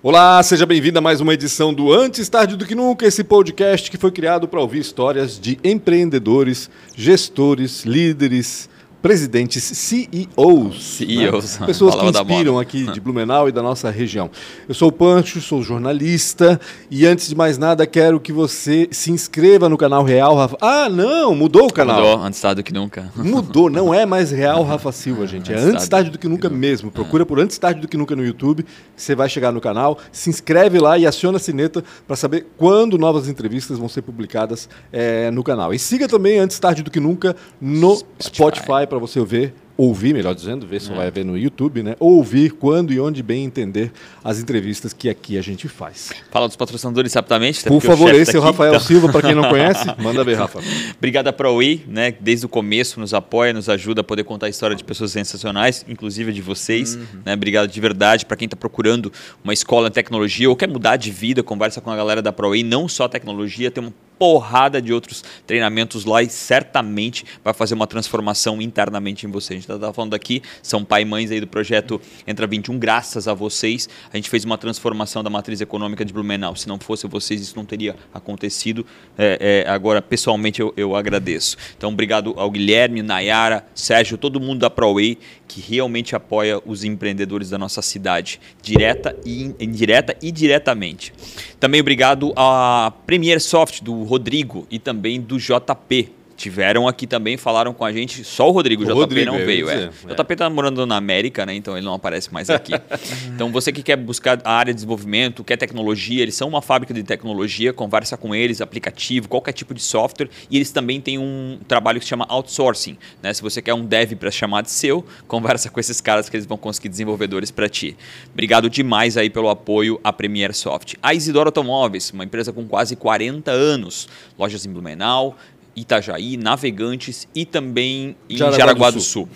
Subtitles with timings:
[0.00, 3.90] Olá, seja bem-vindo a mais uma edição do Antes Tarde do Que Nunca, esse podcast
[3.90, 10.96] que foi criado para ouvir histórias de empreendedores, gestores, líderes, presidentes, CEOs.
[10.96, 11.58] CEOs.
[11.60, 11.66] Né?
[11.66, 14.30] Pessoas que inspiram aqui de Blumenau e da nossa região.
[14.68, 16.60] Eu sou o Pancho, sou jornalista
[16.90, 20.56] e antes de mais nada quero que você se inscreva no canal Real Rafa.
[20.60, 21.96] Ah, não, mudou o canal.
[21.96, 23.12] Mudou, antes tarde do que nunca.
[23.14, 25.52] Mudou, não é mais Real Rafa Silva, gente.
[25.52, 26.90] É antes, antes tarde do que nunca mesmo.
[26.90, 30.28] Procura por antes tarde do que nunca no YouTube, você vai chegar no canal, se
[30.28, 35.30] inscreve lá e aciona a sineta para saber quando novas entrevistas vão ser publicadas é,
[35.30, 35.72] no canal.
[35.72, 40.12] E siga também antes tarde do que nunca no Spotify, Spotify para você ver, ouvir,
[40.12, 40.94] melhor dizendo, ver se é.
[40.94, 41.94] vai ver no YouTube, né?
[42.00, 43.92] Ouvir quando e onde bem entender
[44.24, 46.10] as entrevistas que aqui a gente faz.
[46.32, 47.62] Fala dos patrocinadores rapidamente.
[47.62, 48.84] Por favor, esse é o Rafael então.
[48.84, 50.60] Silva, para quem não conhece, manda ver, Rafa.
[50.96, 52.12] Obrigado a ProWay, né?
[52.18, 55.84] Desde o começo nos apoia, nos ajuda a poder contar a história de pessoas sensacionais,
[55.88, 56.96] inclusive de vocês.
[56.96, 57.06] Uhum.
[57.24, 57.34] Né?
[57.34, 59.12] Obrigado de verdade para quem está procurando
[59.44, 62.64] uma escola em tecnologia ou quer mudar de vida, conversa com a galera da ProWay,
[62.64, 67.86] não só tecnologia, tem um porrada de outros treinamentos lá e certamente vai fazer uma
[67.86, 69.54] transformação internamente em você.
[69.54, 73.28] A gente está falando aqui, são pai e mães aí do projeto Entra 21, graças
[73.28, 76.54] a vocês, a gente fez uma transformação da matriz econômica de Blumenau.
[76.56, 78.84] Se não fosse vocês, isso não teria acontecido.
[79.16, 81.56] É, é, agora, pessoalmente, eu, eu agradeço.
[81.76, 87.48] Então, obrigado ao Guilherme, Nayara, Sérgio, todo mundo da ProWay que realmente apoia os empreendedores
[87.48, 91.12] da nossa cidade, direta e indireta e diretamente.
[91.58, 97.74] Também obrigado à Premier Soft do Rodrigo e também do JP, tiveram aqui também, falaram
[97.74, 98.22] com a gente.
[98.22, 99.68] Só o Rodrigo, o JP Rodrigo, não veio.
[99.68, 99.90] É.
[100.04, 101.52] O JP tá morando na América, né?
[101.54, 102.72] Então ele não aparece mais aqui.
[103.34, 106.94] então você que quer buscar a área de desenvolvimento, quer tecnologia, eles são uma fábrica
[106.94, 110.30] de tecnologia, conversa com eles, aplicativo, qualquer tipo de software.
[110.48, 112.96] E eles também têm um trabalho que se chama outsourcing.
[113.20, 113.34] Né?
[113.34, 116.46] Se você quer um dev para chamar de seu, conversa com esses caras que eles
[116.46, 117.96] vão conseguir desenvolvedores para ti.
[118.32, 120.94] Obrigado demais aí pelo apoio à Premier Soft.
[121.02, 125.36] A Isidoro Automóveis, uma empresa com quase 40 anos, lojas em Blumenau,
[125.80, 129.26] Itajaí, Navegantes e também em Jaraguá, Jaraguá do, Sul.
[129.26, 129.28] Sul.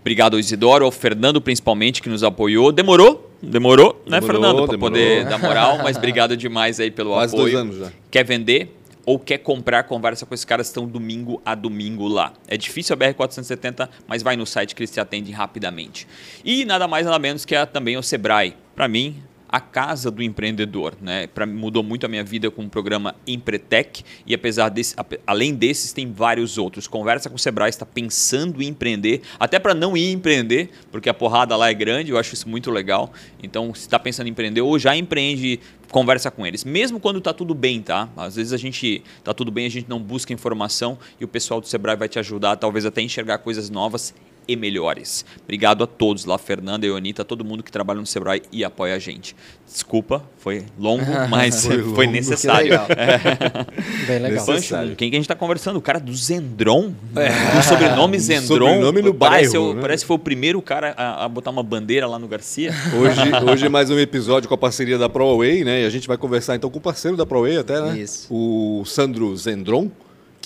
[0.00, 2.70] Obrigado ao Isidoro, ao Fernando principalmente, que nos apoiou.
[2.70, 3.30] Demorou?
[3.42, 4.66] Demorou, né, Fernando?
[4.66, 7.52] Para poder dar moral, mas obrigado demais aí pelo Quase apoio.
[7.52, 7.92] Dois anos já.
[8.10, 8.76] Quer vender?
[9.06, 12.32] ou quer comprar, conversa com esses caras, estão domingo a domingo lá.
[12.48, 16.08] É difícil a BR-470, mas vai no site que eles te atendem rapidamente.
[16.44, 18.56] E nada mais nada menos que também o Sebrae.
[18.74, 21.26] Para mim, a casa do empreendedor, né?
[21.26, 24.94] Pra, mudou muito a minha vida com o programa Empretec e apesar desse,
[25.26, 26.86] além desses tem vários outros.
[26.86, 31.14] Conversa com o Sebrae, está pensando em empreender, até para não ir empreender, porque a
[31.14, 33.12] porrada lá é grande, eu acho isso muito legal.
[33.42, 37.32] Então, se está pensando em empreender ou já empreende, conversa com eles, mesmo quando está
[37.32, 38.08] tudo bem, tá?
[38.16, 41.60] Às vezes a gente está tudo bem, a gente não busca informação e o pessoal
[41.60, 44.12] do Sebrae vai te ajudar, talvez até enxergar coisas novas
[44.48, 45.24] e melhores.
[45.42, 48.98] Obrigado a todos lá, Fernanda, Eonita, todo mundo que trabalha no Sebrae e apoia a
[48.98, 49.34] gente.
[49.66, 52.70] Desculpa, foi longo, mas foi, foi necessário.
[52.70, 52.86] Legal.
[52.90, 53.66] É.
[54.06, 54.46] Bem legal.
[54.46, 54.96] Necessário.
[54.96, 55.76] Quem que a gente está conversando?
[55.76, 57.56] O cara do Zendron, é.
[57.56, 58.46] do sobrenome Zendron.
[58.46, 59.80] Sobrenome no parece, bairro, né?
[59.80, 62.72] parece que foi o primeiro cara a, a, botar uma bandeira lá no Garcia.
[62.94, 65.82] Hoje, hoje é mais um episódio com a parceria da ProWay, né?
[65.82, 67.98] E a gente vai conversar então com o parceiro da ProWay até, né?
[67.98, 68.32] Isso.
[68.32, 69.90] O Sandro Zendron.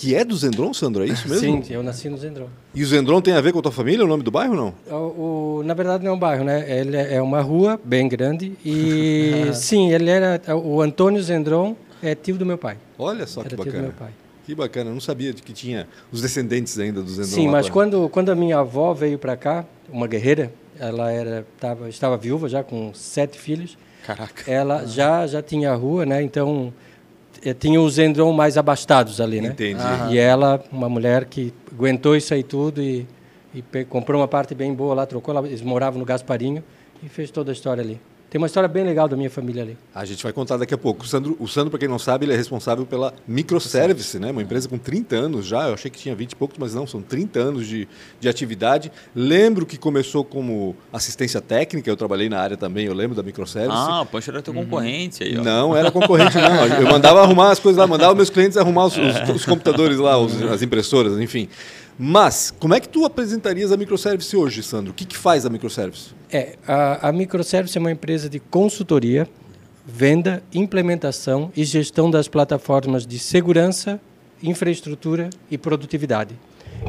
[0.01, 1.03] Que é do Zendron, Sandro?
[1.03, 1.63] É isso mesmo?
[1.63, 2.47] Sim, eu nasci no Zendron.
[2.73, 4.73] E o Zendron tem a ver com a tua família, o nome do bairro não?
[4.89, 6.65] O, o na verdade não é um bairro, né?
[6.67, 12.35] Ele é uma rua bem grande e sim, ele era o Antônio Zendron é tio
[12.35, 12.79] do meu pai.
[12.97, 13.73] Olha só era que bacana.
[13.73, 14.09] Tio do meu pai.
[14.43, 17.35] Que bacana, eu não sabia que tinha os descendentes ainda do Zendron.
[17.35, 21.87] Sim, mas quando, quando a minha avó veio para cá, uma guerreira, ela era tava,
[21.87, 23.77] estava viúva já com sete filhos.
[24.03, 24.49] Caraca.
[24.49, 24.85] Ela ah.
[24.87, 26.23] já já tinha a rua, né?
[26.23, 26.73] Então
[27.59, 29.49] tinha os Endron mais abastados ali, né?
[29.49, 29.81] Entendi.
[30.11, 33.07] E ela, uma mulher que aguentou isso aí tudo e,
[33.53, 36.63] e comprou uma parte bem boa lá, trocou lá, eles moravam no Gasparinho
[37.03, 37.99] e fez toda a história ali.
[38.31, 39.77] Tem uma história bem legal da minha família ali.
[39.93, 41.03] A gente vai contar daqui a pouco.
[41.03, 44.31] O Sandro, o Sandro para quem não sabe, ele é responsável pela Microservice, né?
[44.31, 45.67] uma empresa com 30 anos já.
[45.67, 47.89] Eu achei que tinha 20 e poucos, mas não, são 30 anos de,
[48.21, 48.89] de atividade.
[49.13, 53.77] Lembro que começou como assistência técnica, eu trabalhei na área também, eu lembro da Microservice.
[53.77, 54.63] Ah, o Pancho era teu uhum.
[54.63, 55.37] concorrente aí.
[55.37, 55.43] Ó.
[55.43, 56.65] Não, era concorrente não.
[56.67, 60.17] Eu mandava arrumar as coisas lá, mandava meus clientes arrumar os, os, os computadores lá,
[60.17, 61.49] os, as impressoras, enfim.
[62.03, 64.89] Mas, como é que tu apresentarias a microservice hoje, Sandro?
[64.91, 66.15] O que, que faz a microservice?
[66.31, 69.29] É, a, a microservice é uma empresa de consultoria,
[69.85, 74.01] venda, implementação e gestão das plataformas de segurança,
[74.41, 76.33] infraestrutura e produtividade.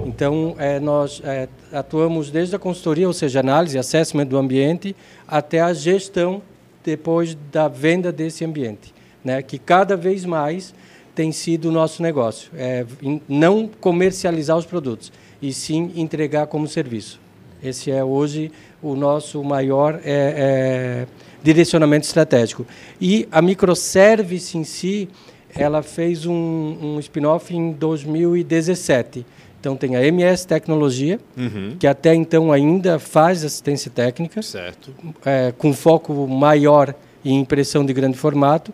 [0.07, 4.97] Então, é, nós é, atuamos desde a consultoria, ou seja, análise, assessment do ambiente,
[5.29, 6.41] até a gestão
[6.83, 9.43] depois da venda desse ambiente, né?
[9.43, 10.73] que cada vez mais
[11.15, 12.51] tem sido o nosso negócio.
[12.55, 12.85] É
[13.29, 15.13] não comercializar os produtos,
[15.43, 17.21] e sim entregar como serviço.
[17.63, 18.51] Esse é hoje
[18.83, 21.07] o nosso maior é, é,
[21.43, 22.67] direcionamento estratégico.
[23.01, 25.09] E a microservice em si,
[25.55, 29.25] ela fez um, um spin-off em 2017.
[29.61, 31.77] Então tem a MS Tecnologia, uhum.
[31.79, 34.93] que até então ainda faz assistência técnica, certo.
[35.25, 36.93] É, com foco maior
[37.25, 38.73] em impressão de grande formato,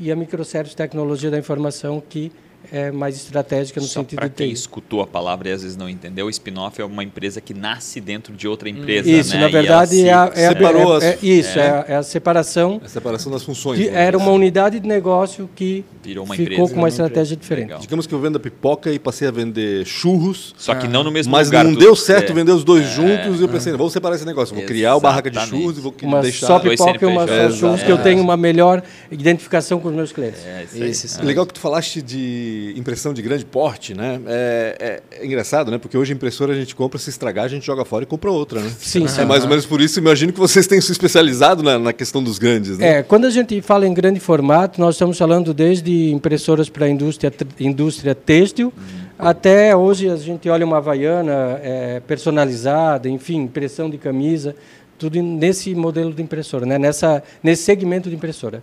[0.00, 2.32] e a Microservice Tecnologia da Informação, que
[2.72, 5.88] é mais estratégica no Só sentido de quem escutou a palavra e às vezes não
[5.88, 9.10] entendeu, o spin-off é uma empresa que nasce dentro de outra empresa.
[9.10, 9.40] Isso, né?
[9.40, 11.70] na verdade, é, a, é, separou é, é, isso, é.
[11.70, 11.96] a, é.
[11.96, 12.80] a separação.
[12.84, 13.78] A separação das funções.
[13.78, 17.40] Que era uma unidade de negócio que Virou uma ficou empresa, com uma estratégia empresa.
[17.40, 17.66] diferente.
[17.66, 17.80] Legal.
[17.80, 20.54] Digamos que eu vendo a pipoca e passei a vender churros.
[20.56, 21.64] Só que não no mesmo mas lugar.
[21.64, 24.54] Mas não deu certo vender os dois juntos e eu pensei, vamos separar esse negócio.
[24.54, 26.46] Vou criar o barraca de churros e vou uma deixar...
[26.46, 30.12] Só pipoca e uma só churros, que eu tenho uma melhor identificação com os meus
[30.12, 30.40] clientes.
[30.44, 34.20] É, isso Legal que tu falaste de impressão de grande porte, né?
[34.26, 34.76] É,
[35.12, 35.78] é, é, engraçado, né?
[35.78, 38.30] Porque hoje a impressora a gente compra, se estragar, a gente joga fora e compra
[38.30, 38.70] outra, né?
[38.78, 39.20] Sim, sim.
[39.22, 42.22] É mais ou menos por isso, imagino que vocês tenham se especializado na, na questão
[42.22, 42.98] dos grandes, né?
[42.98, 46.88] É, quando a gente fala em grande formato, nós estamos falando desde impressoras para a
[46.88, 48.82] indústria, indústria têxtil, hum.
[49.18, 54.54] até hoje a gente olha uma havaiana é, personalizada, enfim, impressão de camisa
[55.00, 56.78] tudo nesse modelo de impressora, né?
[56.78, 58.62] Nessa, nesse segmento de impressora.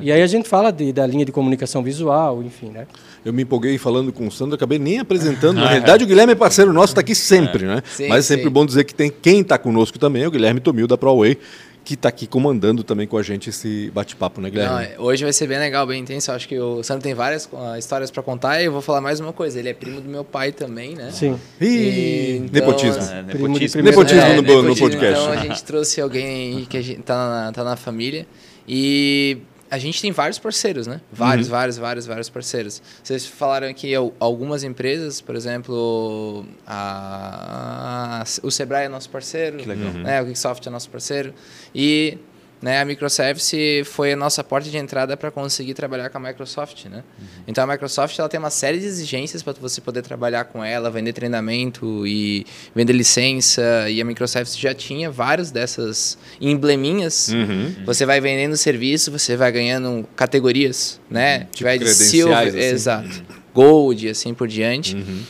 [0.00, 2.86] E aí a gente fala de, da linha de comunicação visual, enfim, né?
[3.26, 5.56] Eu me empolguei falando com o Sandro, acabei nem apresentando.
[5.58, 7.82] Na realidade, o Guilherme é parceiro nosso, está aqui sempre, né?
[7.84, 8.50] Sim, Mas é sempre sim.
[8.50, 11.36] bom dizer que tem quem está conosco também é o Guilherme Tomil da ProWay,
[11.84, 14.74] que está aqui comandando também com a gente esse bate-papo, né, Guilherme?
[14.74, 16.30] Não, é, hoje vai ser bem legal, bem intenso.
[16.30, 19.18] Acho que o Sandro tem várias uh, histórias para contar e eu vou falar mais
[19.18, 19.58] uma coisa.
[19.58, 21.10] Ele é primo do meu pai também, né?
[21.10, 21.36] Sim.
[21.60, 23.02] E, então, nepotismo.
[23.02, 23.82] É, nepotismo.
[23.82, 25.20] Nepotismo, é, no, nepotismo no podcast.
[25.20, 28.24] Então a gente trouxe alguém que a gente tá na, tá na família
[28.68, 29.38] e
[29.70, 31.00] a gente tem vários parceiros, né?
[31.12, 31.52] Vários, uhum.
[31.52, 32.82] vários, vários, vários parceiros.
[33.02, 40.22] Vocês falaram aqui algumas empresas, por exemplo, a, a, o Sebrae é nosso parceiro, né?
[40.22, 41.34] o Geeksoft é nosso parceiro.
[41.74, 42.18] E
[42.60, 46.86] né, a microservice foi a nossa porta de entrada para conseguir trabalhar com a Microsoft,
[46.86, 47.04] né?
[47.18, 47.26] Uhum.
[47.46, 50.90] Então a Microsoft ela tem uma série de exigências para você poder trabalhar com ela,
[50.90, 53.90] vender treinamento e vender licença.
[53.90, 57.28] E a Microservice já tinha vários dessas embleminhas.
[57.28, 57.74] Uhum.
[57.84, 61.46] Você vai vendendo serviço, você vai ganhando categorias, né?
[61.52, 62.58] Tipo vai de silver, assim.
[62.58, 64.96] exato, gold, assim por diante.
[64.96, 65.22] Uhum.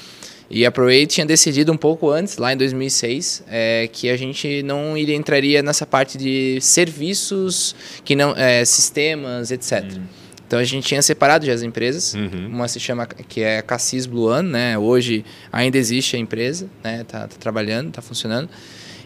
[0.48, 4.62] E a ProAid tinha decidido um pouco antes, lá em 2006, é, que a gente
[4.62, 9.82] não iria, entraria nessa parte de serviços, que não é, sistemas, etc.
[9.82, 10.02] Uhum.
[10.46, 12.14] Então a gente tinha separado já as empresas.
[12.14, 12.46] Uhum.
[12.46, 14.78] Uma se chama que é Cassis Blue One, né?
[14.78, 17.02] Hoje ainda existe a empresa, né?
[17.02, 18.48] Tá, tá trabalhando, tá funcionando.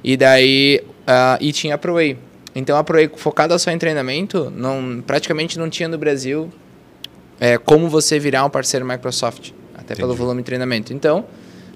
[0.04, 2.18] E daí uh, e tinha a ProWay.
[2.54, 6.50] Então a ProWay focada só em treinamento, não praticamente não tinha no Brasil
[7.38, 9.52] é, como você virar um parceiro Microsoft
[9.90, 10.06] até Entendi.
[10.06, 10.92] pelo volume de treinamento.
[10.92, 11.24] Então,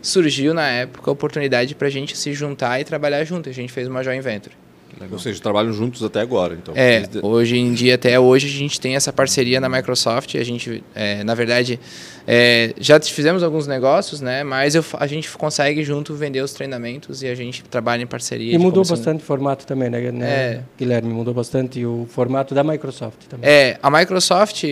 [0.00, 3.48] surgiu na época a oportunidade para a gente se juntar e trabalhar junto.
[3.48, 4.54] A gente fez uma joint venture.
[4.94, 5.14] Legal.
[5.14, 6.72] Ou seja, trabalham juntos até agora, então.
[6.76, 10.36] É, hoje em dia, até hoje, a gente tem essa parceria na Microsoft.
[10.36, 11.80] A gente, é, na verdade,
[12.28, 14.44] é, já fizemos alguns negócios, né?
[14.44, 18.54] Mas eu, a gente consegue junto vender os treinamentos e a gente trabalha em parceria.
[18.54, 20.60] E mudou bastante o formato também, né, né é.
[20.78, 21.12] Guilherme?
[21.12, 23.50] Mudou bastante o formato da Microsoft também.
[23.50, 24.62] É, a Microsoft...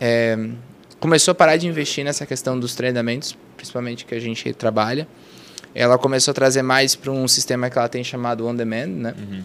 [0.00, 0.36] É,
[1.00, 5.06] começou a parar de investir nessa questão dos treinamentos, principalmente que a gente trabalha.
[5.74, 9.14] Ela começou a trazer mais para um sistema que ela tem chamado on demand, né?
[9.18, 9.42] Uhum.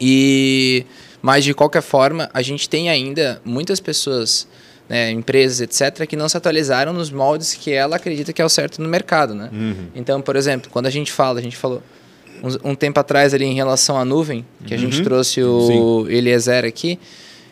[0.00, 0.86] E
[1.22, 4.48] mas de qualquer forma, a gente tem ainda muitas pessoas,
[4.88, 8.48] né, empresas, etc, que não se atualizaram nos moldes que ela acredita que é o
[8.48, 9.50] certo no mercado, né?
[9.52, 9.88] Uhum.
[9.94, 11.82] Então, por exemplo, quando a gente fala, a gente falou
[12.42, 15.04] um, um tempo atrás ali em relação à nuvem, que a gente uhum.
[15.04, 16.12] trouxe o Sim.
[16.12, 16.98] Eliezer aqui,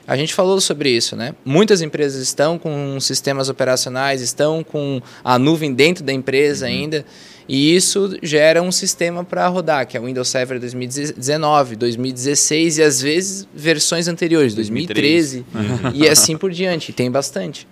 [0.09, 1.35] a gente falou sobre isso, né?
[1.45, 6.73] Muitas empresas estão com sistemas operacionais, estão com a nuvem dentro da empresa uhum.
[6.73, 7.05] ainda,
[7.47, 12.83] e isso gera um sistema para rodar, que é o Windows Server 2019, 2016 e
[12.83, 15.93] às vezes versões anteriores, 2013 uhum.
[15.93, 16.91] e assim por diante.
[16.91, 17.69] Tem bastante.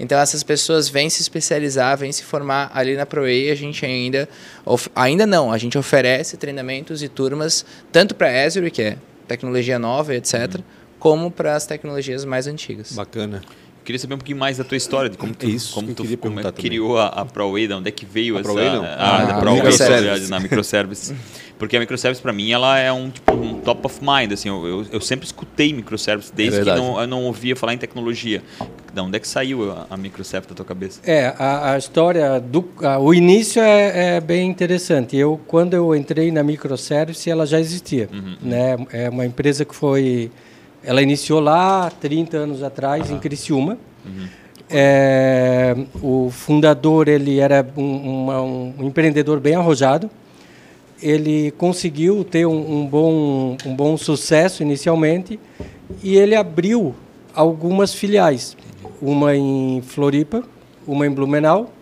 [0.00, 4.26] Então essas pessoas vêm se especializar, vêm se formar ali na ProE, a gente ainda
[4.96, 8.96] ainda não, a gente oferece treinamentos e turmas tanto para Azure, que é
[9.28, 12.92] tecnologia nova, etc, uhum como para as tecnologias mais antigas.
[12.92, 13.42] Bacana.
[13.84, 16.40] Queria saber um pouquinho mais da tua história, de como tu, Isso, como tu como
[16.40, 18.50] é criou a, a ProWay, de onde é que veio a essa...
[18.50, 18.84] ProWay, não.
[18.84, 20.30] A, a, ah, a ProWay, microservice.
[20.30, 21.14] na microservice.
[21.58, 24.32] Porque a microservice, para mim, ela é um, tipo, um top of mind.
[24.32, 27.74] Assim, eu, eu, eu sempre escutei microservice, desde é que não, eu não ouvia falar
[27.74, 28.42] em tecnologia.
[28.90, 31.00] De onde é que saiu a, a microservice da tua cabeça?
[31.04, 35.18] É, a, a história, do, a, o início é, é, bem interessante.
[35.18, 38.08] Eu, quando eu entrei na microservice, ela já existia.
[38.10, 38.36] Uhum.
[38.40, 38.76] Né?
[38.90, 40.30] É uma empresa que foi
[40.84, 43.16] ela iniciou lá 30 anos atrás, uhum.
[43.16, 43.78] em Criciúma.
[44.04, 44.26] Uhum.
[44.70, 50.10] É, o fundador ele era um, uma, um empreendedor bem arrojado.
[51.02, 55.38] ele conseguiu ter um, um, bom, um bom sucesso inicialmente
[56.02, 56.94] e ele abriu
[57.34, 58.56] algumas filiais,
[59.02, 60.42] uma em Floripa,
[60.86, 61.73] uma em Blumenau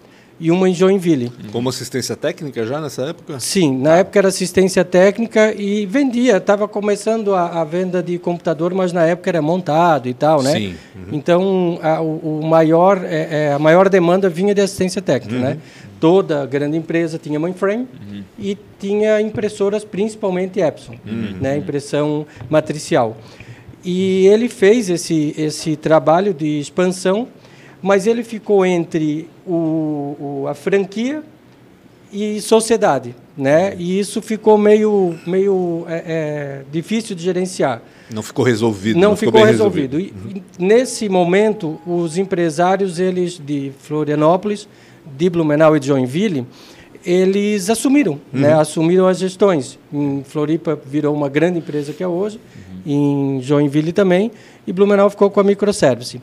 [0.43, 1.31] e uma em Joinville.
[1.53, 3.39] Como assistência técnica já nessa época?
[3.39, 6.39] Sim, na época era assistência técnica e vendia.
[6.39, 10.53] Estava começando a, a, venda de computador, mas na época era montado e tal, né?
[10.53, 10.75] Sim.
[10.97, 11.09] Uhum.
[11.13, 15.43] Então a, o, o, maior, é, é, a maior demanda vinha de assistência técnica, uhum.
[15.43, 15.59] né?
[16.01, 18.25] Toda grande empresa tinha mainframe uhum.
[18.37, 21.37] e tinha impressoras, principalmente Epson, uhum.
[21.41, 21.57] né?
[21.57, 23.17] Impressão matricial.
[23.85, 27.29] E ele fez esse esse trabalho de expansão
[27.83, 31.23] mas ele ficou entre o, o, a franquia
[32.13, 33.75] e sociedade, né?
[33.79, 37.83] E isso ficou meio, meio é, é, difícil de gerenciar.
[38.13, 38.99] Não ficou resolvido.
[38.99, 39.97] Não, não ficou, ficou resolvido.
[39.97, 40.29] resolvido.
[40.29, 40.67] E, uhum.
[40.67, 44.69] nesse momento, os empresários eles de Florianópolis,
[45.17, 46.47] de Blumenau e de Joinville,
[47.05, 48.41] eles assumiram, uhum.
[48.41, 48.53] né?
[48.53, 49.79] Assumiram as gestões.
[49.93, 52.39] Em Floripa virou uma grande empresa que é hoje,
[52.87, 53.39] uhum.
[53.39, 54.31] em Joinville também,
[54.67, 56.21] e Blumenau ficou com a microservice.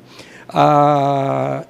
[0.50, 1.64] Ah,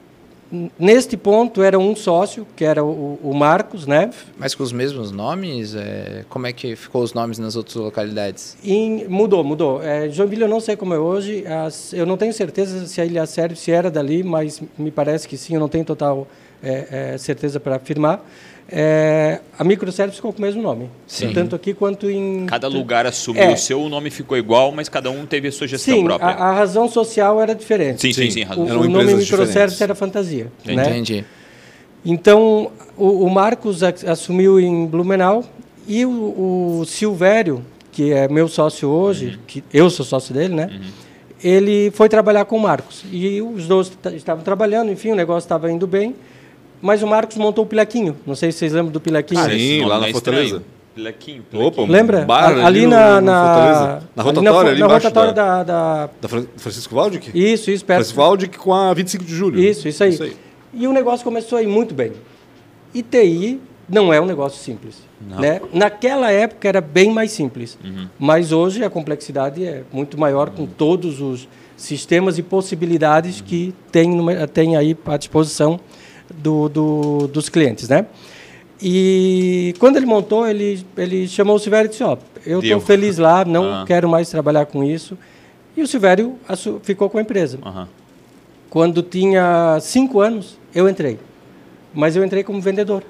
[0.80, 4.10] neste ponto era um sócio, que era o, o Marcos, né?
[4.38, 5.76] Mas com os mesmos nomes?
[5.76, 8.58] É, como é que ficou os nomes nas outras localidades?
[8.64, 9.84] Em, mudou, mudou.
[9.84, 13.06] É, Joinville eu não sei como é hoje, as, eu não tenho certeza se a
[13.06, 16.28] Ilha Sérvia se era dali, mas me parece que sim, eu não tenho total
[16.62, 18.24] é, é certeza para afirmar.
[18.72, 20.90] É, a microservice ficou com o mesmo nome.
[21.08, 21.34] Sim.
[21.34, 22.46] Tanto aqui quanto em.
[22.46, 23.54] Cada lugar assumiu é.
[23.54, 26.30] o seu, o nome ficou igual, mas cada um teve a sua gestão sim, própria.
[26.30, 28.02] A, a razão social era diferente.
[28.02, 28.46] Sim, sim, sim.
[28.56, 30.52] O, o nome microservice era fantasia.
[30.64, 30.74] Né?
[30.74, 31.26] Entendi.
[32.06, 35.44] Então, o, o, Marcos assumiu em Blumenau
[35.88, 39.38] e o, o Silvério, que é meu sócio hoje, uhum.
[39.48, 40.70] que eu sou sócio dele, né?
[40.72, 40.88] Uhum.
[41.44, 43.04] Ele foi trabalhar com o Marcos.
[43.12, 46.16] E os dois estavam trabalhando, enfim, o negócio estava indo bem.
[46.82, 48.16] Mas o Marcos montou o Pilequinho.
[48.26, 49.42] Não sei se vocês lembram do Pilequinho.
[49.42, 50.64] Ah, sim, lá na é Fortaleza.
[50.96, 52.26] Pilequinho, Opa, Lembra?
[52.26, 56.94] Bar, ali, ali na, na, na rotatória, ali, na, na rotatória da, da, da, Francisco
[56.94, 57.32] Valdic?
[57.34, 57.86] Isso, isso.
[57.86, 58.00] Perto.
[58.00, 59.60] Francisco Valdic com a 25 de julho.
[59.60, 60.10] Isso, isso aí.
[60.10, 60.36] isso aí.
[60.74, 62.12] E o negócio começou a ir muito bem.
[62.94, 64.98] E TI não é um negócio simples.
[65.22, 65.62] Né?
[65.74, 67.78] Naquela época era bem mais simples.
[67.84, 68.08] Uhum.
[68.18, 73.46] Mas hoje a complexidade é muito maior com todos os sistemas e possibilidades uhum.
[73.46, 74.12] que tem,
[74.54, 75.80] tem aí à disposição
[76.34, 78.06] do, do, dos clientes, né?
[78.82, 82.80] E quando ele montou, ele, ele chamou o Silvério e disse, ó, oh, eu estou
[82.80, 83.86] feliz lá, não uhum.
[83.86, 85.18] quero mais trabalhar com isso.
[85.76, 86.38] E o Silvério
[86.84, 87.60] ficou com a empresa.
[87.66, 87.86] Uhum.
[88.70, 91.20] Quando tinha cinco anos, eu entrei.
[91.94, 93.04] Mas eu entrei como vendedor.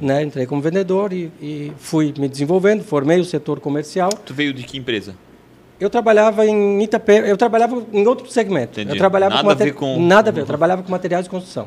[0.00, 0.22] Né?
[0.22, 4.10] Entrei como vendedor e, e, fui me desenvolvendo, formei o setor comercial.
[4.24, 5.14] Tu veio de que empresa?
[5.80, 8.80] Eu trabalhava em Itapé, eu trabalhava em outro segmento.
[8.80, 8.94] Entendi.
[8.94, 11.30] Eu trabalhava nada com, a ver com nada a ver, eu trabalhava com materiais de
[11.30, 11.66] construção.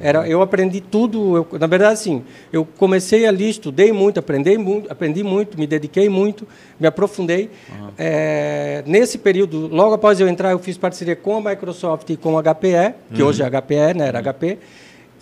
[0.00, 4.90] Era, eu aprendi tudo, eu, na verdade, assim, eu comecei ali, estudei muito, aprendi muito,
[4.90, 6.46] aprendi muito, me dediquei muito,
[6.80, 7.50] me aprofundei.
[7.70, 7.90] Uhum.
[7.98, 12.38] É, nesse período, logo após eu entrar, eu fiz parceria com a Microsoft e com
[12.38, 13.28] a HPE, que uhum.
[13.28, 14.58] hoje é HPE, né, era HP.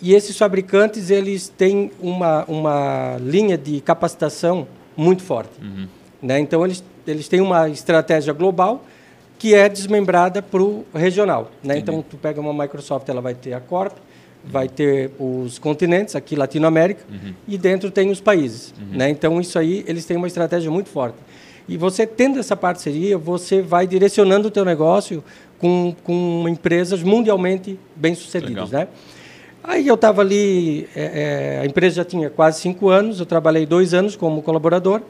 [0.01, 5.59] E esses fabricantes, eles têm uma, uma linha de capacitação muito forte.
[5.61, 5.87] Uhum.
[6.21, 6.39] Né?
[6.39, 8.83] Então, eles, eles têm uma estratégia global
[9.39, 11.51] que é desmembrada para o regional.
[11.63, 11.77] Né?
[11.77, 13.93] Então, tu pega uma Microsoft, ela vai ter a Corp,
[14.49, 17.33] vai ter os continentes, aqui Latinoamérica, uhum.
[17.47, 18.73] e dentro tem os países.
[18.79, 18.97] Uhum.
[18.97, 19.09] Né?
[19.09, 21.17] Então, isso aí, eles têm uma estratégia muito forte.
[21.67, 25.23] E você tendo essa parceria, você vai direcionando o teu negócio
[25.59, 28.71] com, com empresas mundialmente bem-sucedidas.
[28.71, 28.87] Né?
[29.63, 33.65] Aí eu estava ali, é, é, a empresa já tinha quase cinco anos, eu trabalhei
[33.65, 35.01] dois anos como colaborador,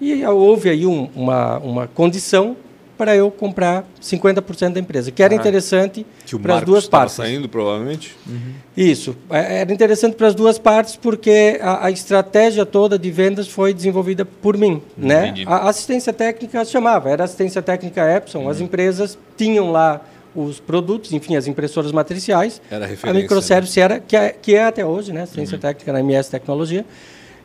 [0.00, 2.56] e houve aí um, uma, uma condição
[2.96, 6.06] para eu comprar 50% da empresa, que era ah, interessante
[6.40, 7.16] para as duas partes.
[7.16, 8.16] saindo, provavelmente?
[8.26, 8.52] Uhum.
[8.76, 9.16] Isso.
[9.30, 13.74] É, era interessante para as duas partes, porque a, a, estratégia toda de vendas foi
[13.74, 14.80] desenvolvida por mim.
[14.96, 15.34] Né?
[15.46, 18.48] A assistência técnica chamava, era assistência técnica Epson, uhum.
[18.48, 20.00] as empresas tinham lá
[20.34, 22.60] os produtos, enfim, as impressoras matriciais.
[22.70, 23.84] Era a A microservice né?
[23.84, 25.22] era, que é, que é até hoje, né?
[25.22, 25.60] Assistência uhum.
[25.60, 26.84] técnica na MS Tecnologia.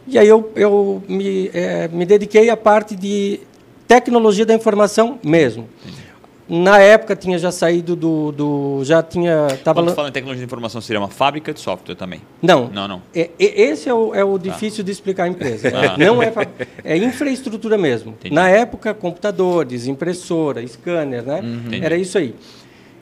[0.07, 3.41] E aí eu, eu me, é, me dediquei à parte de
[3.87, 5.67] tecnologia da informação mesmo.
[6.49, 10.45] Na época tinha já saído do, do já tinha tava Quando fala em tecnologia de
[10.45, 12.21] informação seria uma fábrica de software também?
[12.41, 13.01] Não, não, não.
[13.13, 14.49] É, esse é o, é o tá.
[14.49, 15.67] difícil de explicar a empresa.
[15.75, 15.97] Ah.
[15.97, 16.31] Não é
[16.85, 18.11] é infraestrutura mesmo.
[18.11, 18.33] Entendi.
[18.33, 21.41] Na época computadores, impressora, scanner, né?
[21.41, 21.83] Uhum.
[21.83, 22.33] Era isso aí.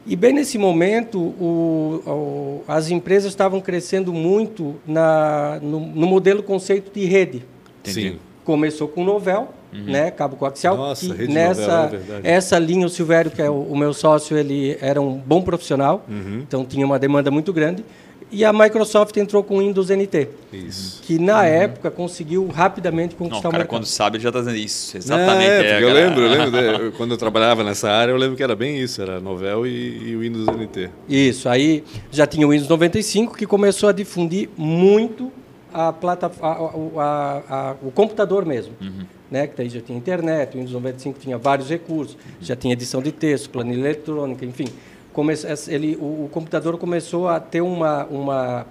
[0.08, 6.42] E bem nesse momento, o, o, as empresas estavam crescendo muito na, no, no modelo
[6.44, 7.44] conceito de rede.
[7.82, 8.10] Entendi.
[8.12, 8.20] Sim.
[8.44, 9.92] Começou com o Novel, uhum.
[9.92, 10.78] né, cabo coaxial.
[10.78, 14.38] Nossa, rede nessa novel, é essa linha o Silvério, que é o, o, meu sócio,
[14.38, 16.40] ele era um bom profissional, uhum.
[16.48, 17.84] então tinha uma demanda muito grande.
[18.32, 20.28] e a Microsoft entrou com o Windows NT.
[20.52, 21.02] Isso.
[21.04, 21.46] Que na uhum.
[21.46, 23.70] época conseguiu rapidamente conquistar Não, o cara o mercado.
[23.70, 24.98] quando sabe ele já está dizendo isso.
[24.98, 25.66] Exatamente.
[25.66, 28.44] É, é, eu lembro, eu lembro de, quando eu trabalhava nessa área, eu lembro que
[28.44, 30.90] era bem isso, era Novel e, e o Windows NT.
[31.08, 35.32] Isso, aí já tinha o Windows 95 que começou a difundir muito
[35.76, 38.74] a plata, a, a, a, o computador mesmo.
[38.82, 39.06] Uhum.
[39.30, 43.02] Né, que daí já tinha internet, o Windows 95 tinha vários recursos, já tinha edição
[43.02, 44.66] de texto, planilha eletrônica, enfim.
[45.12, 45.34] Come,
[45.68, 48.68] ele, o, o computador começou a ter uma, uma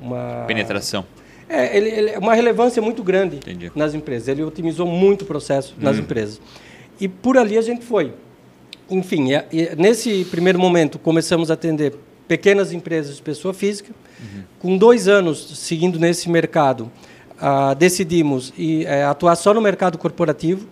[0.00, 1.04] uma penetração.
[1.48, 3.70] É, ele, ele, uma relevância muito grande Entendi.
[3.74, 4.28] nas empresas.
[4.28, 6.00] Ele otimizou muito o processo nas hum.
[6.00, 6.40] empresas.
[7.00, 8.12] E por ali a gente foi.
[8.88, 11.94] Enfim, é, é, nesse primeiro momento começamos a atender
[12.26, 13.92] pequenas empresas de pessoa física.
[14.20, 14.42] Uhum.
[14.58, 16.90] Com dois anos seguindo nesse mercado,
[17.40, 20.66] uh, decidimos ir, é, atuar só no mercado corporativo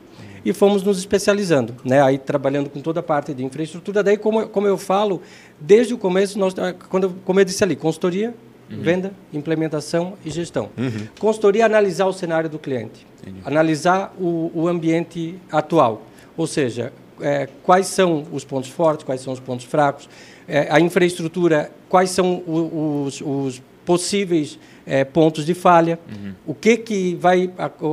[0.44, 2.00] e fomos nos especializando, né?
[2.02, 4.02] Aí trabalhando com toda a parte de infraestrutura.
[4.02, 5.20] Daí, como, como eu falo,
[5.60, 6.54] desde o começo, nós,
[6.88, 8.34] quando, como eu disse ali, consultoria,
[8.70, 8.82] Uhum.
[8.82, 10.68] Venda, implementação e gestão.
[10.76, 11.08] Uhum.
[11.18, 13.40] Consultoria analisar o cenário do cliente, Entendi.
[13.42, 16.02] analisar o, o, ambiente atual,
[16.36, 20.06] ou seja, é, quais são os pontos fortes, quais são os pontos fracos,
[20.46, 26.32] é, a infraestrutura, quais são os, os possíveis é, pontos de falha, uhum.
[26.46, 27.50] o que, que vai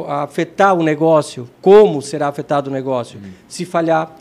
[0.07, 3.31] afetar o negócio, como será afetado o negócio, uhum.
[3.47, 4.15] se falhar,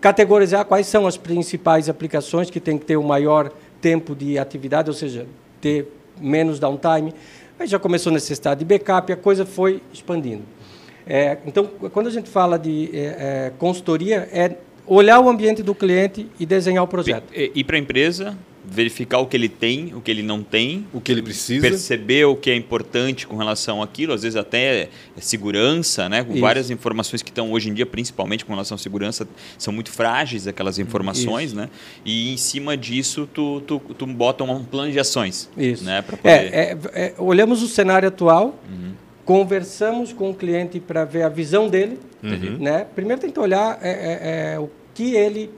[0.00, 4.88] categorizar quais são as principais aplicações que tem que ter o maior tempo de atividade,
[4.88, 5.26] ou seja,
[5.60, 7.12] ter menos downtime.
[7.58, 10.44] Aí já começou a necessidade de backup e a coisa foi expandindo.
[11.06, 14.56] É, então, quando a gente fala de é, é, consultoria, é
[14.86, 17.24] olhar o ambiente do cliente e desenhar o projeto.
[17.34, 20.86] E, e para a empresa, verificar o que ele tem, o que ele não tem,
[20.92, 24.88] o que ele precisa, perceber o que é importante com relação àquilo, às vezes até
[25.16, 26.22] é segurança, né?
[26.22, 29.26] Com várias informações que estão hoje em dia, principalmente com relação à segurança,
[29.58, 31.56] são muito frágeis aquelas informações, Isso.
[31.56, 31.70] né?
[32.04, 35.84] E em cima disso tu, tu, tu bota um plano de ações, Isso.
[35.84, 36.02] né?
[36.02, 36.28] Poder...
[36.28, 38.58] É, é, é, olhamos o cenário atual.
[38.68, 38.92] Uhum.
[39.24, 41.98] Conversamos com o cliente para ver a visão dele.
[42.22, 42.58] Uhum.
[42.58, 42.84] Né?
[42.94, 45.50] Primeiro tem que olhar é, é, é o que ele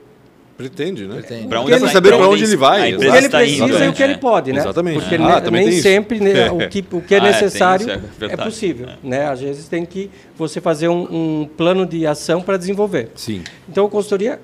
[0.57, 1.15] Pretende, né?
[1.15, 1.47] Pretende.
[1.47, 2.93] Pra onde Dá para saber para onde ele vai.
[2.93, 4.59] O que ele precisa indo, e o que ele pode, né?
[4.59, 4.99] Exatamente.
[4.99, 8.87] Porque ah, nem sempre né, o, que, o que é ah, necessário é, é, possível.
[8.87, 8.97] É.
[9.03, 9.25] Né?
[9.25, 13.09] Às vezes tem que você fazer um, um plano de ação para desenvolver.
[13.15, 13.43] Sim.
[13.67, 14.39] Então, a consultoria,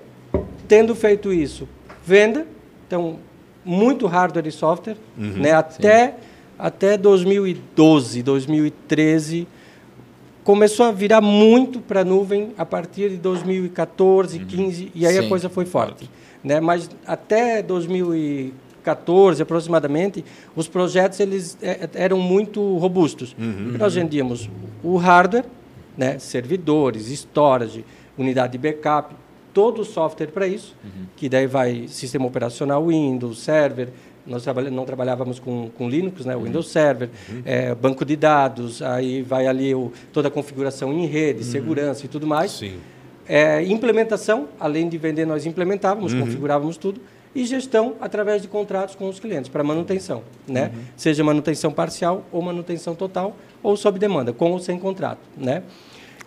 [0.68, 1.70] tendo feito isso,
[2.04, 2.46] venda,
[2.88, 3.20] então,
[3.64, 5.52] muito hardware e software, uhum, né?
[5.52, 6.16] até,
[6.58, 9.48] até 2012, 2013
[10.50, 14.46] começou a virar muito para a nuvem a partir de 2014, uhum.
[14.46, 15.20] 15 e aí Sim.
[15.20, 16.10] a coisa foi forte,
[16.44, 16.60] né?
[16.60, 23.36] Mas até 2014 aproximadamente, os projetos eles é, eram muito robustos.
[23.38, 23.76] Uhum.
[23.78, 24.50] Nós vendíamos
[24.84, 25.46] o hardware,
[25.96, 26.18] né?
[26.18, 27.86] Servidores, storage,
[28.18, 29.14] unidade de backup,
[29.54, 31.06] todo o software para isso, uhum.
[31.16, 33.90] que daí vai sistema operacional Windows, server,
[34.30, 36.46] nós não trabalhávamos com, com Linux, né, o uhum.
[36.46, 37.42] Windows Server, uhum.
[37.44, 41.52] é, banco de dados, aí vai ali o, toda a configuração em rede, uhum.
[41.52, 42.52] segurança e tudo mais.
[42.52, 42.78] Sim.
[43.28, 46.22] É, implementação, além de vender, nós implementávamos, uhum.
[46.22, 47.02] configurávamos tudo.
[47.34, 50.72] E gestão através de contratos com os clientes para manutenção, né?
[50.74, 50.82] Uhum.
[50.98, 55.62] Seja manutenção parcial ou manutenção total ou sob demanda, com ou sem contrato, né?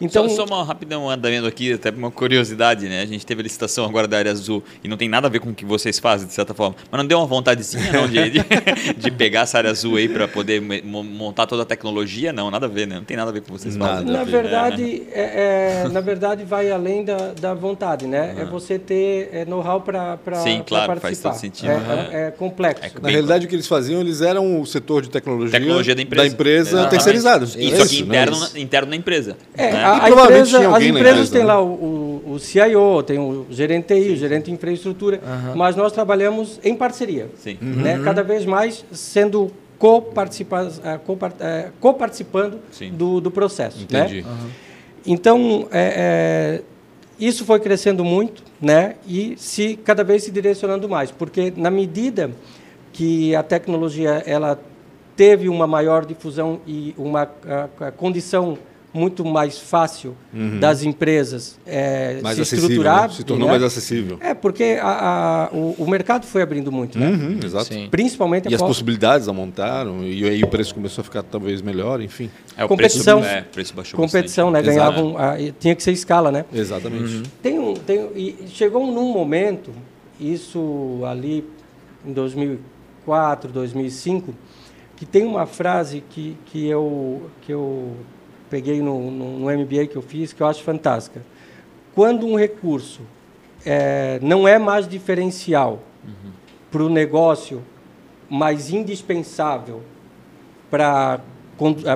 [0.00, 3.02] Então, só, só uma rápida um andamento aqui, até uma curiosidade, né?
[3.02, 5.40] A gente teve a licitação agora da área azul e não tem nada a ver
[5.40, 6.76] com o que vocês fazem, de certa forma.
[6.90, 8.44] Mas não deu uma vontadezinha, não, de, de,
[8.96, 12.32] de pegar essa área azul aí para poder montar toda a tecnologia?
[12.32, 12.96] Não, nada a ver, né?
[12.96, 14.12] Não tem nada a ver com o que vocês nada fazem.
[14.12, 18.34] Na verdade, é, é, na verdade, vai além da, da vontade, né?
[18.38, 20.50] É você ter é, know-how para participar.
[20.50, 21.70] Sim, claro, faz todo sentido.
[21.70, 23.00] É, é, é complexo.
[23.00, 26.28] Na realidade, o que eles faziam, eles eram o setor de tecnologia, tecnologia da empresa,
[26.28, 27.56] da empresa terceirizados.
[27.56, 29.36] Isso, isso aqui interno, interno na empresa.
[29.56, 29.81] É, né?
[29.82, 34.12] A, a empresa, as empresas têm lá o, o, o, CIO, tem o gerente TI,
[34.12, 35.56] o gerente de infraestrutura, uhum.
[35.56, 37.28] mas nós trabalhamos em parceria.
[37.36, 37.58] Sim.
[37.60, 37.96] Né?
[37.96, 38.04] Uhum.
[38.04, 43.78] Cada vez mais sendo co-participando eh, co eh, do, do processo.
[43.90, 44.00] Né?
[44.04, 44.22] Entendi.
[44.22, 44.28] Né?
[44.30, 44.48] Uhum.
[45.04, 46.62] Então, é, é,
[47.18, 48.94] isso foi crescendo muito né?
[49.06, 52.30] e se cada vez se direcionando mais, porque na medida
[52.92, 54.60] que a tecnologia ela
[55.16, 57.28] teve uma maior difusão e uma
[57.80, 58.56] a, a condição
[58.92, 60.60] muito mais fácil uhum.
[60.60, 63.08] das empresas é, mais se estruturar.
[63.08, 63.14] Né?
[63.14, 63.52] Se tornou né?
[63.52, 64.18] mais acessível.
[64.20, 67.08] É, porque a, a, o, o, mercado foi abrindo muito, né?
[67.08, 67.72] Uhum, exato.
[67.72, 67.88] Sim.
[67.90, 72.30] Principalmente E as possibilidades aumentaram, e aí o preço começou a ficar talvez melhor, enfim.
[72.56, 74.68] É, o competição, preço, é, preço baixou competição, bastante.
[74.68, 74.74] né?
[74.74, 76.44] Ganhavam, a, tinha que ser escala, né?
[76.52, 77.16] Exatamente.
[77.16, 77.22] Uhum.
[77.42, 79.70] Tem um, tem, e chegou num momento,
[80.20, 81.48] isso ali
[82.04, 84.34] em 2004, 2005,
[84.96, 87.96] que tem uma frase que, que, eu, que eu
[88.52, 91.22] peguei no, no, no, MBA que eu fiz, que eu acho fantástica.
[91.94, 93.00] Quando um recurso
[93.64, 96.32] é, não é mais diferencial uhum.
[96.70, 97.62] para o negócio
[98.28, 99.80] mais indispensável
[100.70, 101.20] para,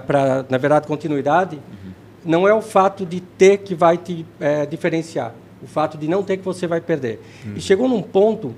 [0.06, 1.92] para na verdade, continuidade, uhum.
[2.24, 6.22] não é o fato de ter que vai te é, diferenciar, o fato de não
[6.22, 7.20] ter que você vai perder.
[7.44, 7.52] Uhum.
[7.56, 8.54] E chegou num ponto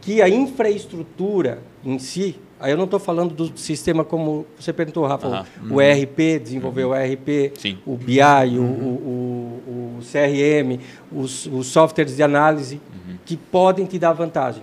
[0.00, 5.06] que a infraestrutura em si, aí eu não estou falando do sistema como você perguntou,
[5.06, 5.76] Rafa, uhum.
[5.76, 6.90] o ERP, desenvolver uhum.
[6.90, 7.78] o ERP, Sim.
[7.86, 8.64] o BI, uhum.
[8.64, 10.80] o, o, o, CRM,
[11.12, 13.16] os, os softwares de análise, uhum.
[13.24, 14.62] que podem te dar vantagem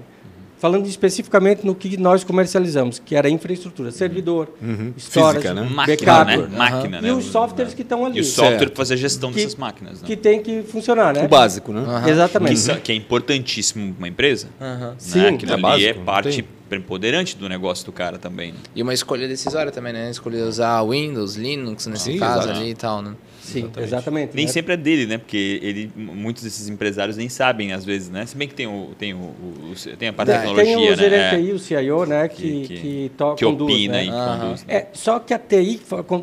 [0.58, 4.94] falando especificamente no que nós comercializamos, que era infraestrutura, servidor, uhum.
[4.98, 5.70] storage, Física, né?
[5.70, 6.58] máquina, né?
[6.58, 7.10] máquina, né?
[7.10, 8.18] E os softwares que estão ali.
[8.18, 10.02] E o software para fazer a gestão que, dessas máquinas.
[10.02, 10.08] Né?
[10.08, 11.24] Que tem que funcionar, né?
[11.24, 11.82] O básico, né?
[11.82, 12.10] Uhum.
[12.10, 12.64] Exatamente.
[12.64, 14.48] Que, que, é importantíssimo uma empresa.
[14.60, 14.68] Uhum.
[14.68, 14.96] Né?
[14.98, 15.28] Sim.
[15.28, 18.52] Aquilo é ali básico, é parte preponderante do negócio do cara também.
[18.52, 18.58] Né?
[18.76, 20.10] E uma escolha decisória também, né?
[20.10, 22.62] Escolher usar Windows, Linux nesse Sim, caso exatamente.
[22.62, 23.16] ali e tal, né?
[23.42, 23.88] Sim, exatamente.
[23.88, 24.52] exatamente nem né?
[24.52, 25.18] sempre é dele, né?
[25.20, 28.26] Porque ele, muitos desses empresários nem sabem, às vezes, né?
[28.26, 31.12] Se bem que tem, o, tem, o, o tem a parte da tecnologia, Tem o
[31.12, 31.30] né?
[31.30, 32.28] aí, o CIO, né?
[32.28, 34.06] Que, que, que, to, que conduz, opina né?
[34.06, 34.40] e uhum.
[34.40, 34.66] conduz.
[34.66, 34.76] Né?
[34.76, 35.80] É, só que a TI,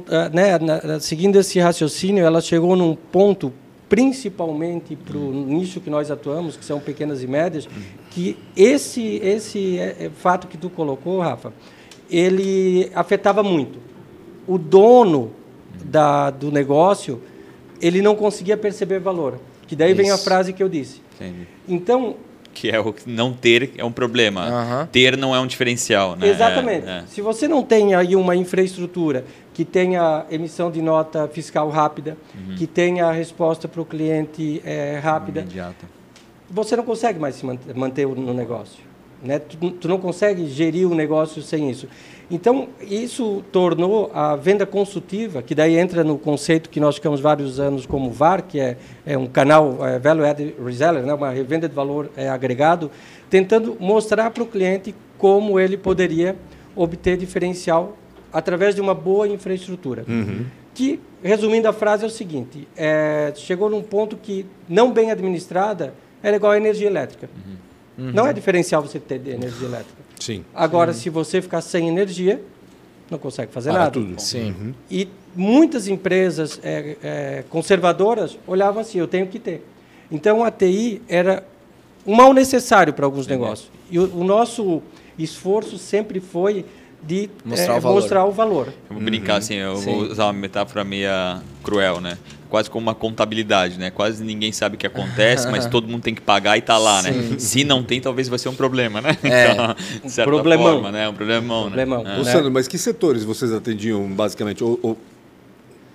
[0.09, 3.53] ah, né, seguindo esse raciocínio, ela chegou num ponto
[3.93, 7.69] principalmente para o nicho que nós atuamos, que são pequenas e médias,
[8.15, 11.53] que esse, esse é, é, fato que tu colocou, Rafa,
[12.11, 13.79] ele afetava muito.
[14.47, 15.33] O dono
[15.85, 17.23] da, do negócio,
[17.81, 19.41] ele não conseguia perceber valor.
[19.67, 20.03] Que daí Isso.
[20.03, 21.01] vem a frase que eu disse.
[21.15, 21.47] Entendi.
[21.67, 22.17] Então,
[22.53, 24.45] que é o não ter é um problema.
[24.47, 24.87] Uhum.
[24.87, 26.15] Ter não é um diferencial.
[26.15, 26.29] Né?
[26.29, 26.87] Exatamente.
[26.87, 27.05] É, é.
[27.07, 32.57] Se você não tem aí uma infraestrutura que tenha emissão de nota fiscal rápida, uhum.
[32.57, 36.02] que tenha a resposta para o cliente é, rápida, Imediata.
[36.53, 38.85] Você não consegue mais se manter, manter no negócio.
[39.23, 39.39] Né?
[39.39, 41.89] Tu, tu, não consegue gerir o negócio sem isso.
[42.31, 47.61] Então, isso tornou a venda consultiva, que daí entra no conceito que nós ficamos vários
[47.61, 51.15] anos como VAR, que é, é um canal é, Value Added Reseller, né?
[51.15, 52.91] uma revenda de valor é, agregado,
[53.31, 56.37] tentando mostrar para o cliente como ele poderia
[56.75, 57.97] obter diferencial
[58.33, 60.05] através de uma boa infraestrutura.
[60.09, 60.47] Uhum.
[60.75, 65.93] Que, resumindo a frase, é o seguinte: é, chegou num ponto que, não bem administrada,
[66.23, 67.29] era igual à energia elétrica.
[67.35, 68.05] Uhum.
[68.07, 68.13] Uhum.
[68.13, 70.03] Não é diferencial você ter energia elétrica.
[70.19, 70.45] Sim.
[70.55, 72.41] Agora, se você ficar sem energia,
[73.11, 73.91] não consegue fazer Para nada.
[73.91, 74.21] tudo.
[74.21, 74.55] Sim.
[74.59, 74.75] Uhum.
[74.91, 79.67] E muitas empresas é, é, conservadoras olhavam assim: eu tenho que ter.
[80.11, 81.45] Então, a TI era
[82.07, 83.71] um mal necessário para alguns negócios.
[83.91, 84.83] E o, o nosso
[85.19, 86.65] esforço sempre foi
[87.03, 88.01] de mostrar, é, o, valor.
[88.01, 88.67] mostrar o valor.
[88.89, 89.39] Eu vou brincar uhum.
[89.39, 89.85] assim, eu Sim.
[89.85, 92.17] vou usar uma metáfora meia cruel, né?
[92.49, 93.91] Quase como uma contabilidade, né?
[93.91, 97.03] Quase ninguém sabe o que acontece, mas todo mundo tem que pagar e tá lá,
[97.03, 97.13] né?
[97.13, 97.19] Sim.
[97.19, 97.39] né?
[97.39, 99.17] Se não tem, talvez vai ser um problema, né?
[99.25, 99.53] É.
[99.53, 99.77] Então,
[100.09, 100.73] certa problemão.
[100.73, 101.09] forma, né?
[101.09, 102.05] Um problemão, problemão.
[102.05, 102.25] né?
[102.25, 104.63] Sandro, mas que setores vocês atendiam basicamente?
[104.63, 104.99] Ou, ou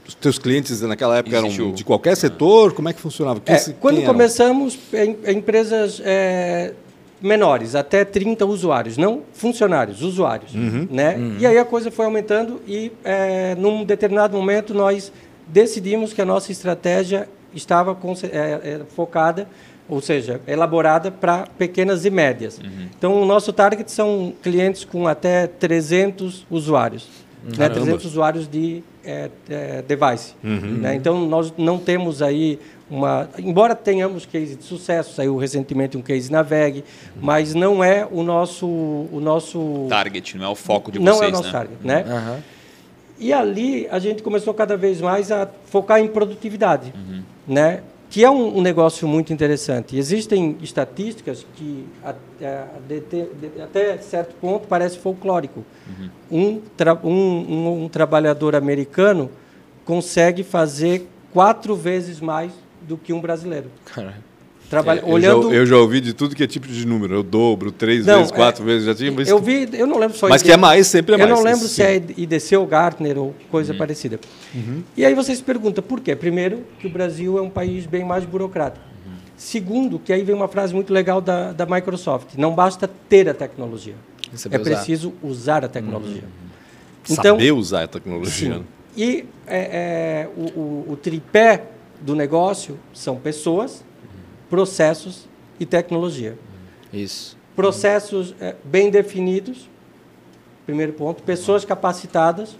[0.07, 1.65] os teus clientes naquela época Existiu.
[1.65, 2.73] eram de qualquer setor?
[2.73, 3.41] Como é que funcionava?
[3.45, 4.79] É, quando começamos,
[5.27, 6.73] empresas é,
[7.21, 10.53] menores, até 30 usuários, não funcionários, usuários.
[10.53, 10.87] Uhum.
[10.89, 11.15] Né?
[11.15, 11.37] Uhum.
[11.39, 15.11] E aí a coisa foi aumentando e, é, num determinado momento, nós
[15.47, 19.47] decidimos que a nossa estratégia estava é, é, focada,
[19.89, 22.59] ou seja, elaborada para pequenas e médias.
[22.59, 22.87] Uhum.
[22.97, 27.07] Então, o nosso target são clientes com até 300 usuários.
[27.43, 27.69] Né?
[27.69, 30.33] 300 usuários de é, é, device.
[30.43, 30.79] Uhum.
[30.81, 30.95] Né?
[30.95, 36.31] Então, nós não temos aí uma, embora tenhamos case de sucesso, saiu recentemente um case
[36.31, 36.85] na VEG,
[37.19, 41.19] mas não é o nosso o nosso target, não é o foco de não vocês,
[41.19, 41.51] Não é o nosso né?
[41.51, 42.05] target, né?
[42.07, 42.41] Uhum.
[43.19, 47.23] E ali a gente começou cada vez mais a focar em produtividade, uhum.
[47.47, 47.81] né?
[48.09, 49.97] Que é um, um, negócio muito interessante.
[49.97, 51.85] Existem estatísticas que
[53.61, 55.65] até certo ponto parece folclórico.
[56.31, 56.61] Uhum.
[57.03, 59.29] Um, um, um, um trabalhador americano
[59.83, 62.53] consegue fazer quatro vezes mais
[62.87, 63.69] do que um brasileiro.
[63.85, 64.23] Caralho.
[64.69, 65.43] Trabalha, é, olhando...
[65.43, 67.13] eu, já, eu já ouvi de tudo que é tipo de número.
[67.15, 69.11] Eu dobro, três não, vezes, quatro é, vezes, já tinha.
[69.11, 69.29] Mas...
[69.29, 70.27] Eu vi, eu não lembro só.
[70.27, 71.29] Mas que é mais, sempre é mais.
[71.29, 73.79] Eu não lembro se é IDC ou Gartner ou coisa uhum.
[73.79, 74.19] parecida.
[74.53, 74.83] Uhum.
[74.95, 76.15] E aí você se pergunta por quê?
[76.15, 78.85] Primeiro, que o Brasil é um país bem mais burocrático.
[79.05, 79.13] Uhum.
[79.37, 83.33] Segundo, que aí vem uma frase muito legal da, da Microsoft: não basta ter a
[83.33, 83.95] tecnologia,
[84.51, 86.23] é preciso usar a tecnologia.
[86.23, 86.47] Uhum.
[87.09, 88.55] Então, Saber usar a tecnologia.
[88.55, 88.65] Sim.
[88.97, 91.63] E é, é, o, o, o tripé
[92.01, 93.83] do negócio são pessoas,
[94.49, 95.27] processos
[95.59, 96.37] e tecnologia.
[96.91, 97.37] Isso.
[97.55, 99.69] Processos é, bem definidos,
[100.65, 102.55] primeiro ponto, pessoas capacitadas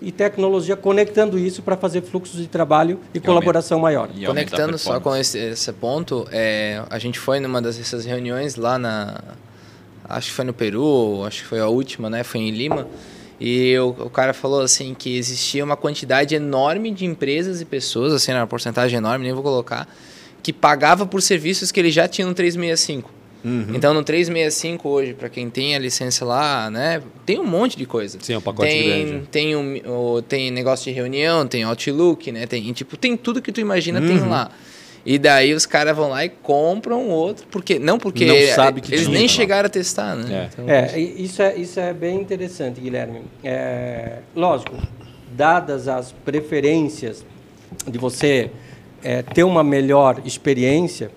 [0.00, 4.10] e tecnologia conectando isso para fazer fluxos de trabalho e, e colaboração aumenta, maior.
[4.16, 8.78] E Conectando só com esse, esse ponto, é, a gente foi numa dessas reuniões lá
[8.78, 9.20] na.
[10.04, 12.22] Acho que foi no Peru, acho que foi a última, né?
[12.22, 12.86] Foi em Lima.
[13.40, 18.12] E o, o, cara falou assim que existia uma quantidade enorme de empresas e pessoas,
[18.12, 19.88] assim, uma porcentagem enorme, nem vou colocar,
[20.42, 23.18] que pagava por serviços que ele já tinha no 365.
[23.44, 23.66] Uhum.
[23.72, 27.86] Então no 365 hoje, para quem tem a licença lá, né, tem um monte de
[27.86, 28.18] coisa.
[28.20, 29.26] Sim, é um pacote tem, grande.
[29.28, 32.46] Tem, um, tem negócio de reunião, tem Outlook, né?
[32.46, 34.06] Tem, tipo, tem tudo que tu imagina uhum.
[34.06, 34.50] tem lá.
[35.10, 38.90] E daí os caras vão lá e compram outro, porque não porque não sabe que
[38.90, 39.28] eles tinha, nem não.
[39.28, 40.28] chegaram a testar, né?
[40.30, 40.48] É.
[40.52, 43.22] Então, é, isso é isso é bem interessante, Guilherme.
[43.42, 44.76] É, lógico,
[45.34, 47.24] dadas as preferências
[47.86, 48.50] de você
[49.02, 51.10] é, ter uma melhor experiência,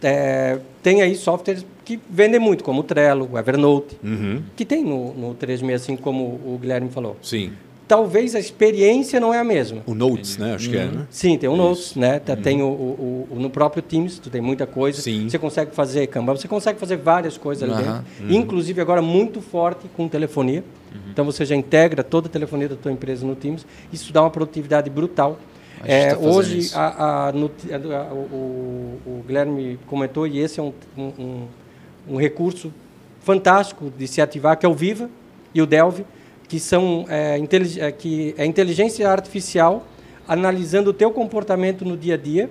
[0.00, 4.44] é, tem aí softwares que vendem muito, como o Trello, o Evernote, uhum.
[4.54, 7.16] que tem no, no 365, como o Guilherme falou.
[7.20, 7.50] Sim.
[7.88, 9.82] Talvez a experiência não é a mesma.
[9.86, 10.54] O Notes, né?
[10.54, 11.06] Acho que é, né?
[11.08, 12.20] Sim, tem o Notes, né?
[12.28, 12.36] Uhum.
[12.36, 15.00] Tem o, o, o, no próprio Teams, tu tem muita coisa.
[15.00, 15.28] Sim.
[15.28, 18.04] Você consegue fazer Kanban, você consegue fazer várias coisas ali dentro.
[18.20, 18.30] Uhum.
[18.30, 20.64] Inclusive agora muito forte com telefonia.
[20.92, 21.00] Uhum.
[21.12, 23.64] Então você já integra toda a telefonia da tua empresa no Teams.
[23.92, 25.38] Isso dá uma produtividade brutal.
[25.84, 30.72] É, tá hoje, a, a, no, a, o, o, Guilherme comentou, e esse é um,
[30.96, 31.46] um,
[32.08, 32.72] um, recurso
[33.20, 35.10] fantástico de se ativar, que é o Viva
[35.54, 36.04] e o Delve,
[36.48, 37.40] que, são, é,
[37.78, 39.86] é, que é inteligência artificial
[40.28, 42.50] analisando o teu comportamento no dia a dia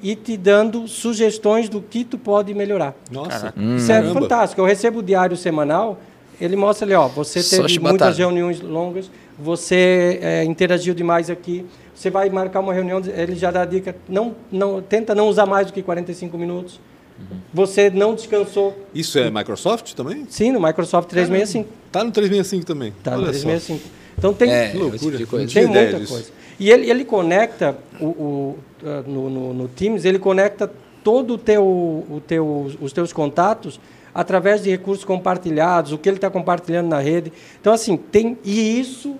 [0.00, 2.94] e te dando sugestões do que tu pode melhorar.
[3.10, 4.60] Nossa, Isso é fantástico.
[4.60, 5.98] Eu recebo o diário semanal,
[6.40, 12.10] ele mostra ali, ó, você teve muitas reuniões longas, você é, interagiu demais aqui, você
[12.10, 15.66] vai marcar uma reunião, ele já dá a dica, não, não, tenta não usar mais
[15.66, 16.80] do que 45 minutos.
[17.18, 17.38] Uhum.
[17.52, 18.76] Você não descansou.
[18.94, 20.26] Isso é Microsoft também?
[20.28, 21.68] Sim, no Microsoft 365.
[21.86, 22.92] Está no 365 também.
[22.96, 23.80] Está no 365.
[23.80, 23.98] Só.
[24.18, 25.54] Então tem, é, loucura, tipo coisa.
[25.54, 26.12] tem muita disso.
[26.12, 26.30] coisa.
[26.58, 30.70] E ele, ele conecta o, o uh, no, no, no, Teams, ele conecta
[31.04, 33.80] todo o teu, o teu, os teus contatos
[34.12, 37.32] através de recursos compartilhados, o que ele está compartilhando na rede.
[37.60, 39.16] Então assim tem e isso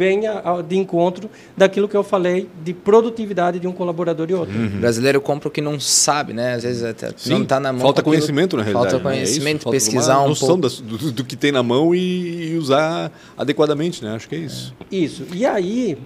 [0.00, 4.58] venha de encontro daquilo que eu falei de produtividade de um colaborador e outro.
[4.58, 4.78] Uhum.
[4.78, 6.54] O brasileiro compra o que não sabe, né?
[6.54, 7.82] Às vezes até Sim, não está na mão.
[7.82, 8.92] Falta conhecimento na realidade.
[8.92, 9.68] Falta conhecimento, né?
[9.68, 10.82] é pesquisar falta um noção pouco.
[10.82, 14.14] do, do, que tem na mão e, usar adequadamente, né?
[14.14, 14.74] Acho que é isso.
[14.90, 14.96] É.
[14.96, 15.26] Isso.
[15.34, 15.98] E aí,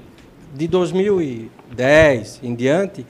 [0.53, 3.07] de 2010 em diante,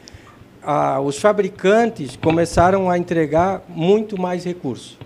[0.63, 4.99] ah, os fabricantes começaram a entregar muito mais recursos.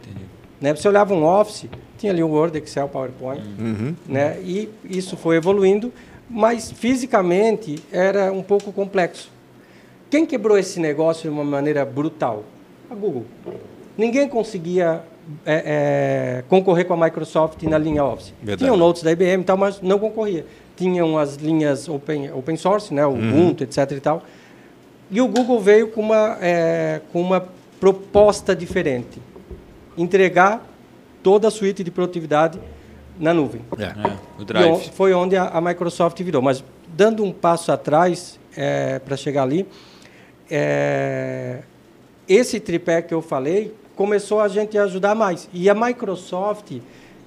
[0.61, 0.75] Né?
[0.75, 1.67] Você olhava um Office,
[1.99, 3.95] tinha ali o Word, Excel, PowerPoint, uhum.
[4.07, 4.39] né?
[4.41, 5.93] E isso foi evoluindo,
[6.31, 9.31] mas fisicamente era um pouco complexo.
[10.09, 12.45] Quem quebrou esse negócio de uma maneira brutal?
[12.91, 13.27] A Google.
[13.97, 15.03] Ninguém conseguia
[15.45, 15.63] é,
[16.41, 18.33] é, concorrer com a Microsoft na linha Office.
[18.41, 18.65] Verdade.
[18.65, 20.47] Tinham notes da IBM e tal, mas não concorria.
[20.77, 23.29] Tinham as linhas open, open source, né, o uhum.
[23.29, 23.91] Ubuntu, etc.
[23.91, 24.23] E, tal.
[25.11, 27.45] e o Google veio com uma, é, com uma
[27.81, 29.21] proposta diferente.
[29.97, 30.65] Entregar
[31.29, 32.59] toda a suíte de produtividade
[33.21, 33.61] na nuvem.
[33.79, 33.83] É.
[33.83, 34.91] É, o Drive.
[34.95, 36.41] foi onde a, a, Microsoft virou.
[36.41, 39.69] Mas dando um passo atrás é, para chegar ali,
[40.51, 41.59] é,
[42.27, 45.51] esse tripé que eu falei começou a gente a ajudar mais.
[45.53, 46.79] E a Microsoft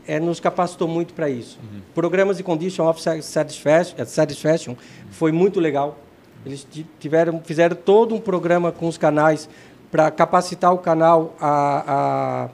[0.07, 1.59] é, nos capacitou muito para isso.
[1.61, 1.81] Uhum.
[1.93, 4.73] Programas de Condition of Satisfaction, Satisfaction
[5.11, 5.99] foi muito legal.
[6.43, 6.67] Eles
[6.99, 9.47] tiveram, fizeram todo um programa com os canais
[9.91, 12.49] para capacitar o canal a, a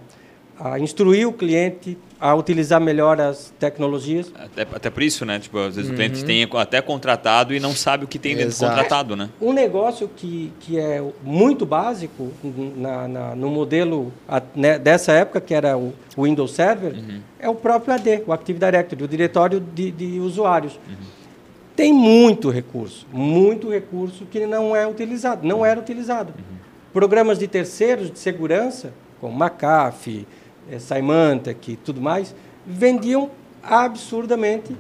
[0.59, 4.31] a instruir o cliente a utilizar melhor as tecnologias.
[4.35, 5.39] Até, até por isso, né?
[5.39, 5.93] Tipo, às vezes uhum.
[5.93, 6.25] o cliente uhum.
[6.25, 8.71] tem até contratado e não sabe o que tem dentro Exato.
[8.71, 9.29] do contratado, né?
[9.39, 12.31] Um negócio que, que é muito básico
[12.75, 14.11] na, na no modelo
[14.55, 17.21] né, dessa época, que era o Windows Server, uhum.
[17.39, 20.79] é o próprio AD, o Active Directory, o diretório de, de usuários.
[20.87, 20.95] Uhum.
[21.75, 26.33] Tem muito recurso, muito recurso que não é utilizado, não era utilizado.
[26.35, 26.57] Uhum.
[26.91, 28.91] Programas de terceiros de segurança,
[29.21, 30.25] como McAfee,
[30.71, 33.29] é, Symantec e tudo mais, vendiam
[33.63, 34.75] absurdamente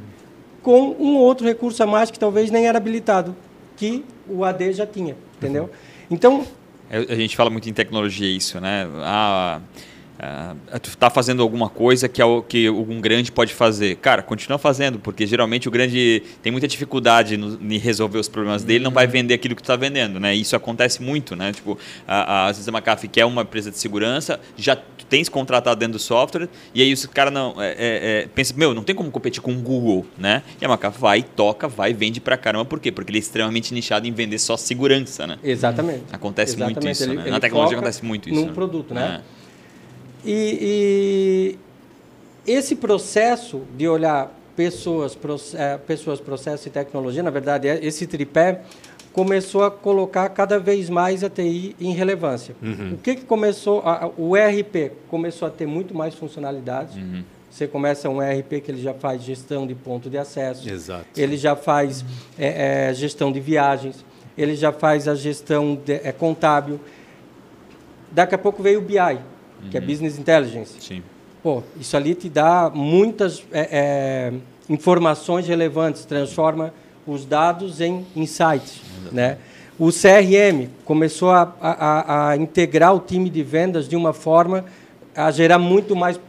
[0.61, 3.35] com um outro recurso a mais que talvez nem era habilitado,
[3.75, 5.63] que o AD já tinha, entendeu?
[5.63, 5.69] Uhum.
[6.11, 6.45] Então...
[6.89, 8.87] É, a gente fala muito em tecnologia isso, né?
[8.97, 9.61] Ah,
[10.17, 13.97] Uh, tu está fazendo alguma coisa que, é o, que um grande pode fazer.
[13.97, 18.63] Cara, continua fazendo, porque geralmente o grande tem muita dificuldade no, em resolver os problemas
[18.63, 19.11] dele, não vai uhum.
[19.11, 20.33] vender aquilo que tu está vendendo, né?
[20.33, 21.51] Isso acontece muito, né?
[21.51, 21.77] Tipo,
[22.07, 24.75] a, a, às vezes a McAfee quer uma empresa de segurança, já
[25.07, 28.73] tens contratado dentro do software, e aí os cara não é, é, é, pensa, meu,
[28.73, 30.41] não tem como competir com o Google, né?
[30.59, 32.65] E a McAfee vai, toca, vai, vende pra caramba.
[32.65, 32.91] Por quê?
[32.91, 35.37] Porque ele é extremamente nichado em vender só segurança, né?
[35.43, 36.05] Exatamente.
[36.11, 36.75] Acontece Exatamente.
[36.75, 37.21] muito isso, ele, né?
[37.21, 38.39] Ele Na tecnologia acontece muito isso.
[38.39, 38.53] Num né?
[38.53, 39.21] produto, né?
[39.33, 39.36] É.
[40.25, 41.57] E,
[42.45, 45.17] e esse processo de olhar pessoas,
[45.53, 48.61] é, pessoas, processo e tecnologia, na verdade, é, esse tripé
[49.13, 52.55] começou a colocar cada vez mais a TI em relevância.
[52.61, 52.93] Uhum.
[52.93, 53.81] O que, que começou?
[53.81, 56.95] A, o ERP começou a ter muito mais funcionalidades.
[56.95, 57.23] Uhum.
[57.49, 60.69] Você começa um ERP que ele já faz gestão de ponto de acesso.
[60.69, 61.05] Exato.
[61.15, 62.05] Ele já faz
[62.37, 64.05] é, é, gestão de viagens.
[64.37, 66.79] Ele já faz a gestão de, é, contábil
[68.11, 69.19] Daqui a pouco veio o BI,
[69.61, 69.69] uhum.
[69.69, 69.81] que é.
[69.81, 70.75] Business Intelligence.
[70.79, 71.03] Sim.
[71.43, 74.33] Pô, isso ali te dá muitas é, é,
[74.69, 76.73] informações relevantes, transforma
[77.05, 79.37] os dados em insights, né?
[79.79, 84.65] O CRM começou a, a, a, integrar o time de vendas de uma forma
[85.15, 86.19] a gerar muito mais.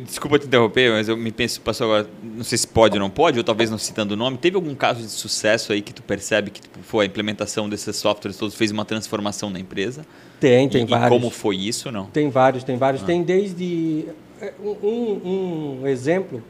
[0.00, 3.10] Desculpa te interromper, mas eu me penso, passou agora, não sei se pode ou não
[3.10, 4.38] pode, ou talvez não citando o nome.
[4.38, 7.96] Teve algum caso de sucesso aí que tu percebe que tipo, foi a implementação desses
[7.96, 10.06] softwares todos fez uma transformação na empresa?
[10.38, 11.06] Tem, tem e, vários.
[11.06, 12.06] E como foi isso, não?
[12.06, 13.02] Tem vários, tem vários.
[13.02, 13.06] Ah.
[13.06, 14.04] Tem desde
[14.40, 16.42] é, um, um exemplo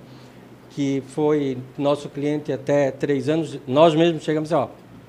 [0.71, 3.59] que foi nosso cliente até três anos.
[3.67, 4.69] Nós mesmos chegamos a ó,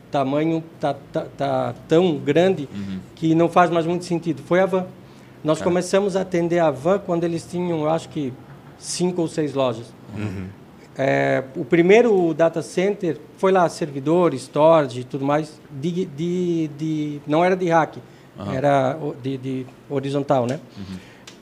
[0.10, 3.00] tamanho tá, tá, tá tão grande uhum.
[3.16, 4.42] que não faz mais muito sentido.
[4.44, 4.86] Foi a Van.
[5.48, 8.34] Nós começamos a atender a Van quando eles tinham, acho que,
[8.78, 9.86] cinco ou seis lojas.
[10.14, 10.48] Uhum.
[10.98, 17.22] É, o primeiro data center foi lá, servidor, storage e tudo mais, de, de, de,
[17.26, 17.98] não era de rack,
[18.38, 18.52] uhum.
[18.52, 20.60] era de, de, horizontal, né?
[20.78, 20.98] Uhum.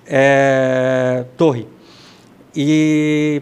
[0.06, 1.68] É, torre.
[2.56, 3.42] E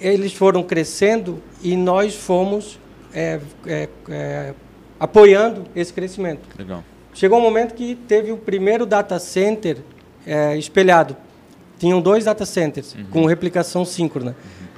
[0.00, 2.80] eles foram crescendo e nós fomos
[3.12, 4.54] é, é, é,
[4.98, 6.48] apoiando esse crescimento.
[6.58, 6.82] Legal.
[7.12, 9.76] Chegou um momento que teve o primeiro data center
[10.28, 11.16] é, espelhado.
[11.78, 13.04] Tinham dois data centers uhum.
[13.10, 14.30] com replicação síncrona.
[14.30, 14.68] Uhum.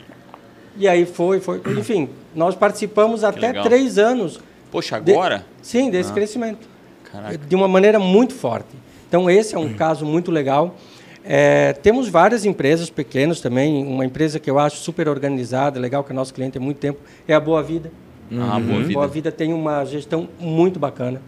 [0.76, 1.60] E aí foi, foi.
[1.78, 3.64] Enfim, nós participamos que até legal.
[3.64, 4.40] três anos.
[4.70, 5.38] Poxa, agora?
[5.38, 6.14] De, sim, desse ah.
[6.14, 6.68] crescimento.
[7.10, 7.38] Caraca.
[7.38, 8.68] De uma maneira muito forte.
[9.08, 9.74] Então, esse é um uhum.
[9.74, 10.76] caso muito legal.
[11.24, 13.84] É, temos várias empresas pequenas também.
[13.84, 17.00] Uma empresa que eu acho super organizada, legal, que é nosso cliente há muito tempo,
[17.26, 17.90] é a Boa Vida.
[18.32, 18.62] Ah, uhum.
[18.62, 18.92] Boa Vida.
[18.94, 21.20] Boa Vida tem uma gestão muito bacana,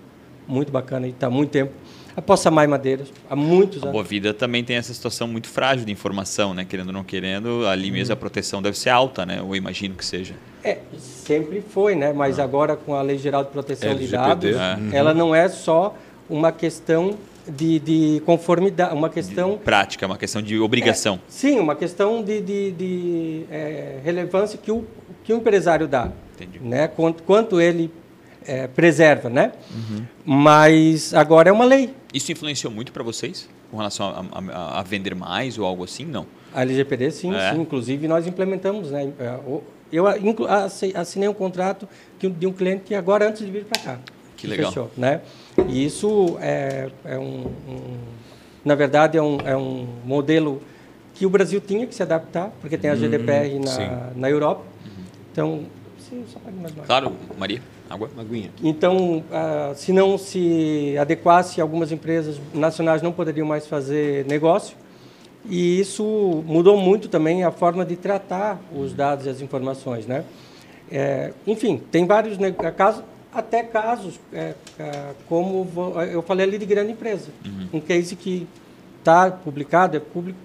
[0.47, 1.73] muito bacana, e está há muito tempo.
[2.17, 3.89] A Possamai Madeiras, há muitos anos.
[3.89, 6.65] A Boa Vida também tem essa situação muito frágil de informação, né?
[6.65, 7.95] Querendo ou não querendo, ali uhum.
[7.95, 9.39] mesmo a proteção deve ser alta, né?
[9.39, 10.35] Eu imagino que seja.
[10.63, 12.13] É, sempre foi, né?
[12.13, 12.45] Mas ah.
[12.45, 14.07] agora com a Lei Geral de Proteção LGPD.
[14.07, 14.91] de Dados, uhum.
[14.93, 15.97] ela não é só
[16.29, 17.17] uma questão
[17.49, 19.53] de, de conformidade, uma questão...
[19.53, 21.17] De prática, uma questão de obrigação.
[21.17, 24.85] É, sim, uma questão de, de, de é, relevância que o,
[25.25, 26.13] que o empresário dá.
[26.35, 26.61] Entendi.
[26.61, 26.89] Né?
[26.89, 27.91] Quanto, quanto ele
[28.47, 29.53] é, preserva, né?
[29.71, 30.05] Uhum.
[30.25, 31.95] Mas agora é uma lei.
[32.13, 36.05] Isso influenciou muito para vocês com relação a, a, a, vender mais ou algo assim,
[36.05, 36.27] não?
[36.55, 37.53] A LGPD, sim, é.
[37.53, 37.61] sim.
[37.61, 39.11] Inclusive nós implementamos, né?
[39.19, 39.39] É,
[39.91, 40.05] eu
[40.95, 43.99] assinei um contrato de um cliente que agora antes de vir para cá.
[44.37, 44.71] Que legal.
[44.71, 45.21] Fechou, né?
[45.69, 47.97] E isso é, é um, um,
[48.65, 50.61] na verdade, é um, é um modelo
[51.15, 54.63] que o Brasil tinha que se adaptar, porque tem a GDPR uhum, na, na Europa.
[54.85, 55.05] Uhum.
[55.31, 55.61] Então,
[55.99, 58.11] sim, só mais Claro, Maria, água.
[58.17, 58.51] Aguinha.
[58.63, 64.77] Então, uh, se não se adequasse, algumas empresas nacionais não poderiam mais fazer negócio.
[65.45, 66.05] E isso
[66.47, 70.25] mudou muito também a forma de tratar os dados e as informações, né?
[70.91, 72.39] É, enfim, tem vários
[72.77, 73.03] casos,
[73.33, 75.67] até casos é, é, como
[76.13, 77.31] eu falei ali de grande empresa.
[77.45, 77.69] Uhum.
[77.75, 78.47] Um case que
[78.99, 80.39] está publicado, é público,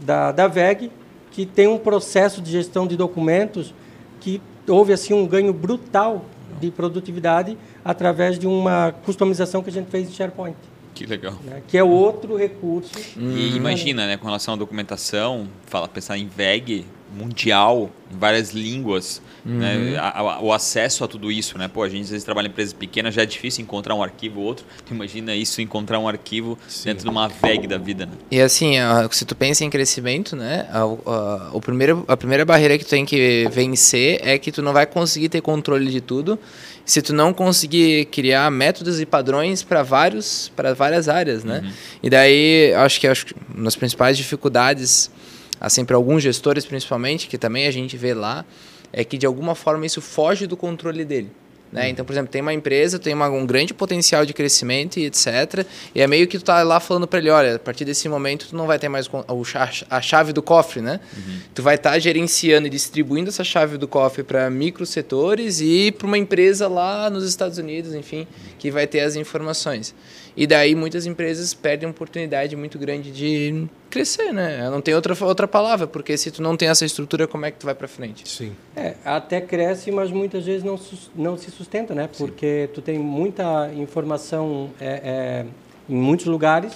[0.00, 0.90] da, da VEG,
[1.30, 3.74] que tem um processo de gestão de documentos
[4.20, 6.24] que houve assim um ganho brutal
[6.60, 10.56] de produtividade através de uma customização que a gente fez em SharePoint.
[10.94, 11.34] Que legal.
[11.44, 11.62] Né?
[11.68, 12.92] Que é outro recurso.
[13.16, 16.84] E imagina, né, com relação à documentação, fala, pensar em VEG
[17.16, 19.76] mundial, em várias línguas, né?
[19.76, 19.84] uhum.
[19.92, 19.98] né?
[19.98, 21.68] A, a, o acesso a tudo isso, né?
[21.68, 24.40] Pô, a gente às vezes trabalha em empresas pequenas, já é difícil encontrar um arquivo
[24.40, 24.64] ou outro.
[24.90, 26.90] Imagina isso, encontrar um arquivo Sim.
[26.90, 28.12] dentro de uma VEG da vida, né?
[28.30, 28.74] E assim,
[29.10, 30.66] se tu pensa em crescimento, né?
[30.70, 34.62] A, a, o primeiro, a primeira barreira que tu tem que vencer é que tu
[34.62, 36.38] não vai conseguir ter controle de tudo
[36.88, 41.60] se tu não conseguir criar métodos e padrões para vários para várias áreas, né?
[41.62, 41.70] Uhum.
[42.02, 45.10] E daí acho que acho que uma das principais dificuldades
[45.60, 48.44] assim para alguns gestores principalmente que também a gente vê lá
[48.92, 51.30] é que de alguma forma isso foge do controle dele.
[51.72, 51.82] Né?
[51.84, 51.88] Uhum.
[51.88, 55.66] Então, por exemplo, tem uma empresa, tem uma, um grande potencial de crescimento e etc.
[55.94, 58.48] E é meio que tu tá lá falando para ele, olha, a partir desse momento
[58.48, 59.22] tu não vai ter mais o,
[59.90, 61.00] a chave do cofre, né?
[61.16, 61.38] Uhum.
[61.54, 66.06] Tu vai estar tá gerenciando e distribuindo essa chave do cofre para microsetores e para
[66.06, 68.26] uma empresa lá nos Estados Unidos, enfim,
[68.58, 69.94] que vai ter as informações.
[70.38, 74.70] E daí muitas empresas perdem uma oportunidade muito grande de crescer, né?
[74.70, 77.58] Não tem outra, outra palavra, porque se tu não tem essa estrutura, como é que
[77.58, 78.28] tu vai para frente?
[78.28, 78.52] Sim.
[78.76, 80.78] É, até cresce, mas muitas vezes não,
[81.16, 82.08] não se sustenta, né?
[82.16, 82.72] Porque Sim.
[82.72, 85.46] tu tem muita informação é, é,
[85.92, 86.72] em muitos lugares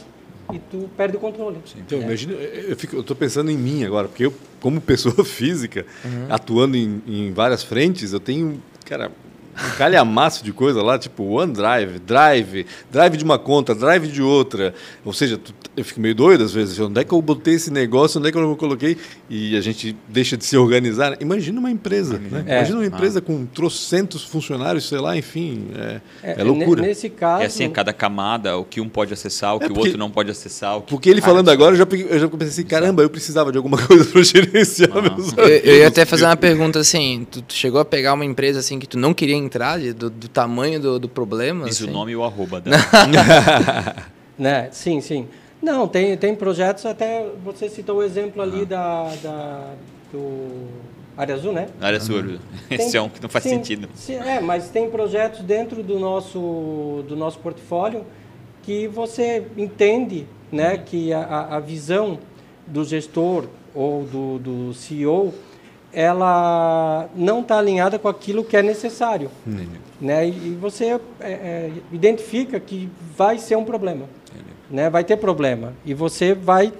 [0.52, 1.58] e tu perde o controle.
[1.64, 1.84] Sim.
[1.86, 2.02] Então, é.
[2.02, 6.26] imagina, eu estou pensando em mim agora, porque eu, como pessoa física, uhum.
[6.30, 9.12] atuando em, em várias frentes, eu tenho, cara,
[9.54, 14.74] um calhamaço de coisa lá, tipo OneDrive, Drive, Drive de uma conta, Drive de outra.
[15.04, 16.78] Ou seja, tu, eu fico meio doido às vezes.
[16.78, 18.18] Onde é que eu botei esse negócio?
[18.18, 18.96] Onde é que eu coloquei?
[19.28, 21.16] E a gente deixa de se organizar.
[21.20, 22.44] Imagina uma empresa, né?
[22.46, 22.56] É.
[22.58, 23.22] Imagina uma empresa Ah.
[23.22, 25.66] com trocentos funcionários, sei lá, enfim.
[25.76, 26.80] É, é, É, loucura.
[26.82, 27.42] ne- Nesse caso.
[27.42, 29.88] É assim, a cada camada, o que um pode acessar, o que É o porque-
[29.88, 30.76] outro não pode acessar.
[30.76, 30.90] O que...
[30.90, 33.56] Porque ele Cara, falando agora, eu já, eu já pensei assim, caramba, eu precisava de
[33.58, 35.02] alguma coisa para gerenciar Ah.
[35.02, 38.24] meus Eu, eu ia até fazer uma pergunta assim, tu, tu chegou a pegar uma
[38.24, 41.64] empresa assim que tu não queria entrar, de- do, do tamanho do, do problema?
[41.66, 41.90] Diz assim?
[41.90, 42.76] o nome e o arroba dela.
[44.38, 44.68] Né?
[44.72, 45.28] Sim, sim.
[45.60, 49.74] Não, tem, tem projetos, até você citou o exemplo ali da, da,
[50.12, 50.66] do
[51.16, 51.68] Área Azul, né?
[51.80, 52.38] Área Sur.
[52.70, 53.88] Esse Tem- é um que não faz sim, sentido.
[53.94, 58.04] sim, é, mas tem projetos dentro do nosso, do nosso portfólio
[58.62, 62.18] que você entende né, que a, a- a visão
[62.66, 65.32] do gestor ou do, do CEO
[65.92, 69.30] ela não está alinhada com aquilo que é necessário.
[70.00, 70.28] Né?
[70.28, 74.06] E você é, é, identifica que vai ser um problema.
[74.70, 74.88] Né?
[74.88, 75.74] Vai ter problema.
[75.84, 76.72] E você vai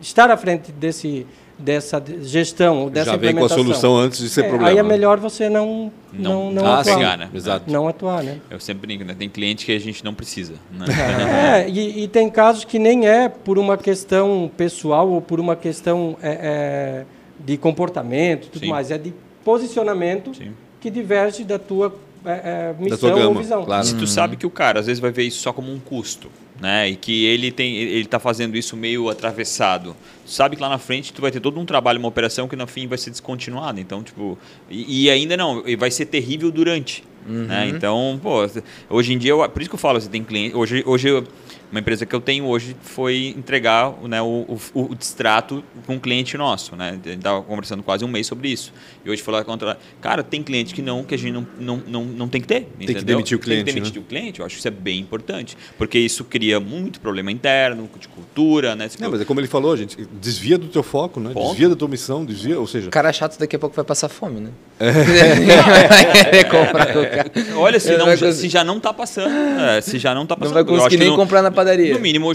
[0.00, 1.26] estar à frente desse,
[1.58, 4.70] dessa gestão, dessa Já vem com a solução antes de ser É, problema.
[4.70, 6.96] Aí é melhor você não, Não- não, não, ah, atuar.
[6.96, 7.28] pegar, né?
[7.34, 7.70] Exato.
[7.70, 8.38] Não atuar, né?
[8.48, 9.16] Eu sempre brinco, né?
[9.18, 10.54] Tem cliente que a gente não precisa.
[10.70, 10.86] Né?
[11.66, 15.56] É, e, e tem casos que nem é por uma questão pessoal ou por uma
[15.56, 17.04] questão é, é,
[17.48, 18.70] de comportamento e tudo Sim.
[18.70, 18.90] mais.
[18.90, 19.12] É de
[19.44, 20.52] posicionamento Sim.
[20.80, 21.94] que diverge da tua
[22.24, 23.64] é, é, Da missão tua ou gama, visão.
[23.64, 23.84] claro.
[23.86, 26.28] Se tu sabe que o cara às vezes vai ver isso só como um custo,
[26.60, 26.88] né?
[26.90, 29.94] E que ele tem, ele está fazendo isso meio atravessado.
[30.26, 32.56] Tu sabe que lá na frente tu vai ter todo um trabalho, uma operação que
[32.56, 33.80] no fim vai ser descontinuada.
[33.80, 34.36] Então, tipo,
[34.68, 37.04] e, e ainda não, e vai ser terrível durante.
[37.24, 37.68] Né?
[37.68, 38.38] Então, pô,
[38.90, 40.56] hoje em dia, eu- por isso que eu falo, você tem cliente.
[40.56, 41.24] Hoje, hoje eu-
[41.70, 45.98] uma empresa que eu tenho hoje foi entregar né, o, o, o distrato com um
[45.98, 46.74] cliente nosso.
[46.76, 46.90] Né?
[46.90, 48.72] A gente estava conversando quase um mês sobre isso.
[49.04, 49.78] E hoje falar contra.
[50.00, 52.60] Cara, tem cliente que não, que a gente não, não, não, não tem que ter.
[52.78, 53.04] que entendeu?
[53.04, 54.04] demitir o cliente, Tem que demitir né?
[54.06, 54.40] o cliente.
[54.40, 55.56] Eu acho que isso é bem importante.
[55.76, 58.88] Porque isso cria muito problema interno, de cultura, né?
[58.98, 61.30] Não, mas é como ele falou, gente, desvia do teu foco, né?
[61.32, 61.48] Ponto.
[61.50, 64.08] Desvia da tua missão, desvia, ou seja, O cara chato daqui a pouco vai passar
[64.08, 64.50] fome, né?
[64.80, 66.44] É.
[66.44, 67.30] comprar cara.
[67.56, 69.28] Olha, se, não, vai já- se já não está passando.
[69.30, 70.54] é, se já não está Não passando.
[70.54, 71.94] vai eu acho conseguir que nem no- comprar na padaria.
[71.94, 72.30] No mínimo,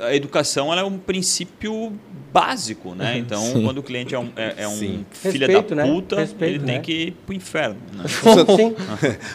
[0.00, 1.92] a educação ela é um princípio
[2.32, 3.18] básico, né?
[3.18, 5.04] Então, quando o cliente é um, é, é um Sim.
[5.10, 5.92] filho Respeito, da né?
[5.92, 6.80] puta, Respeito, ele tem né?
[6.80, 7.76] que ir pro inferno.
[7.92, 8.04] Né?
[8.56, 8.74] Sim.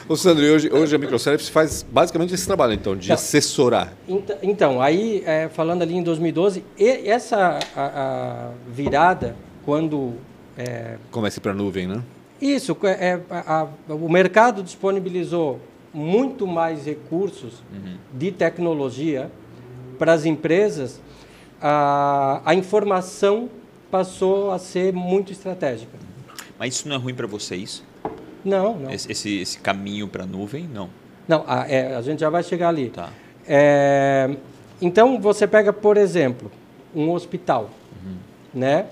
[0.10, 3.14] Ô, Sandro, hoje, hoje a Microservice faz basicamente esse trabalho, então, de Não.
[3.16, 3.94] assessorar.
[4.10, 10.14] Ent- Então, aí, é, falando ali em 2012, e- essa a, a virada, quando
[10.58, 12.02] é, Comece para nuvem, né?
[12.42, 15.60] Isso, é, a- a- o mercado disponibilizou
[15.94, 17.64] muito mais recursos
[18.14, 19.32] de tecnologia
[19.98, 21.02] para as empresas,
[21.62, 23.50] a, a informação
[23.90, 25.98] passou a ser muito estratégica.
[26.60, 27.84] Mas isso não é ruim para vocês?
[28.44, 28.92] Não, não.
[28.92, 30.68] Esse, esse, esse caminho para nuvem?
[30.68, 30.90] Não.
[31.28, 32.90] Não, a, é, a gente já vai chegar ali.
[32.90, 33.10] Tá.
[33.46, 34.36] É,
[34.82, 36.52] então, você pega, por exemplo,
[36.96, 37.70] um hospital.
[38.54, 38.88] Né?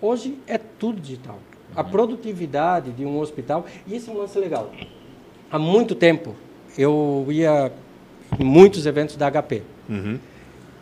[0.00, 1.38] Hoje é tudo digital.
[1.74, 4.70] A produtividade de um hospital, e isso é um lance legal.
[5.50, 6.34] Há muito tempo,
[6.76, 7.72] eu ia
[8.38, 9.62] em muitos eventos da HP.
[9.88, 10.18] Uhum.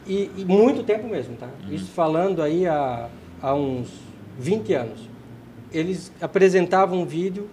[0.07, 1.49] E, e muito tempo mesmo, tá?
[1.71, 3.09] Isso falando aí há,
[3.43, 3.89] há uns
[4.39, 5.09] 20 anos.
[5.73, 7.49] Eles apresentavam um vídeo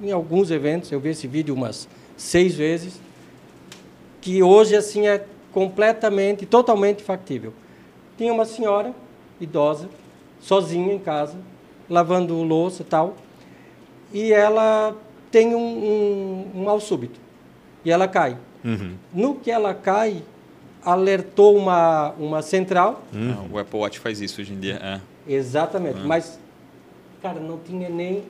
[0.00, 3.00] em alguns eventos, eu vi esse vídeo umas seis vezes,
[4.20, 7.52] que hoje assim é completamente, totalmente factível.
[8.16, 8.94] Tinha uma senhora
[9.40, 9.88] idosa,
[10.40, 11.36] sozinha em casa,
[11.88, 13.14] lavando louça e tal,
[14.12, 14.96] e ela
[15.32, 17.18] tem um, um, um mal súbito,
[17.84, 18.36] e ela cai.
[18.64, 18.94] Uhum.
[19.12, 20.22] No que ela cai,
[20.84, 24.78] alertou uma, uma central, Ah, O Apple Watch faz isso hoje em dia.
[24.82, 25.00] é.
[25.26, 26.38] exatamente, mas,
[27.20, 28.22] cara, não tinha nem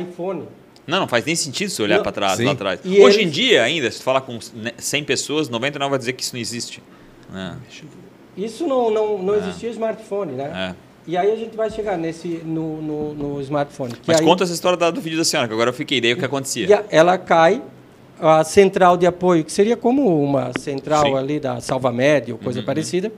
[0.00, 0.44] iPhone.
[0.86, 2.44] Não, não faz nem sentido se olhar para trás, Sim.
[2.44, 2.80] lá atrás.
[2.84, 5.98] E Hoje em eles- dia, ainda, se tu falar com né, 100 pessoas, 99 vai
[5.98, 6.82] dizer que isso não existe.
[7.34, 7.54] É.
[8.36, 9.38] Isso não, não, não É.
[9.38, 10.74] existia smartphone, né?
[10.74, 10.89] É.
[11.06, 13.92] E aí a gente vai chegar nesse, no, no, no smartphone.
[13.94, 16.00] que Mas aí- conta essa história da- do vídeo da senhora, que agora eu fiquei
[16.00, 16.66] daí o que acontecia.
[16.66, 17.62] E a- ela cai,
[18.20, 21.16] a central de apoio, que seria como uma central Sim.
[21.16, 23.10] ali da Salvamed ou coisa Uhum, parecida,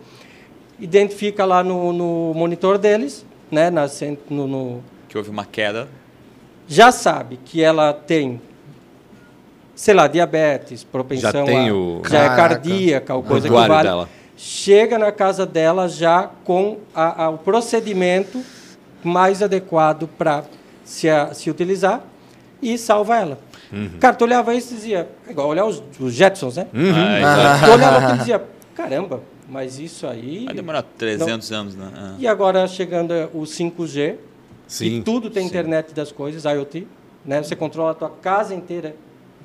[0.81, 3.87] identifica lá no, no monitor deles, né, na,
[4.31, 5.89] no, no- Que houve uma queda.
[6.69, 8.41] já sabe que ela tem,
[9.75, 12.37] sei lá, diabetes, propensão Já tem a, o- já é Caraca.
[12.55, 13.83] cardíaca, ou coisa que vale.
[13.83, 14.09] dela.
[14.45, 18.43] Chega na casa dela já com a- a- o procedimento
[19.05, 20.43] mais adequado para
[20.85, 22.03] se, a- se utilizar
[22.61, 23.39] e salva ela.
[24.01, 26.67] Cara, tu olhava isso e dizia, é igual olhar os, os Jetsons, né?
[26.75, 27.65] Ah, exato.
[27.67, 28.43] Tu olhava aquilo e dizia,
[28.75, 30.45] caramba, mas isso aí...
[30.47, 32.17] Vai demorar 300 anos, né?
[32.19, 32.23] É.
[32.23, 34.19] E agora chegando o 5G, e
[34.67, 35.03] Sim.
[35.05, 36.89] tudo tem internet das coisas, IoT,
[37.25, 37.41] né?
[37.41, 38.97] Você controla a tua casa inteira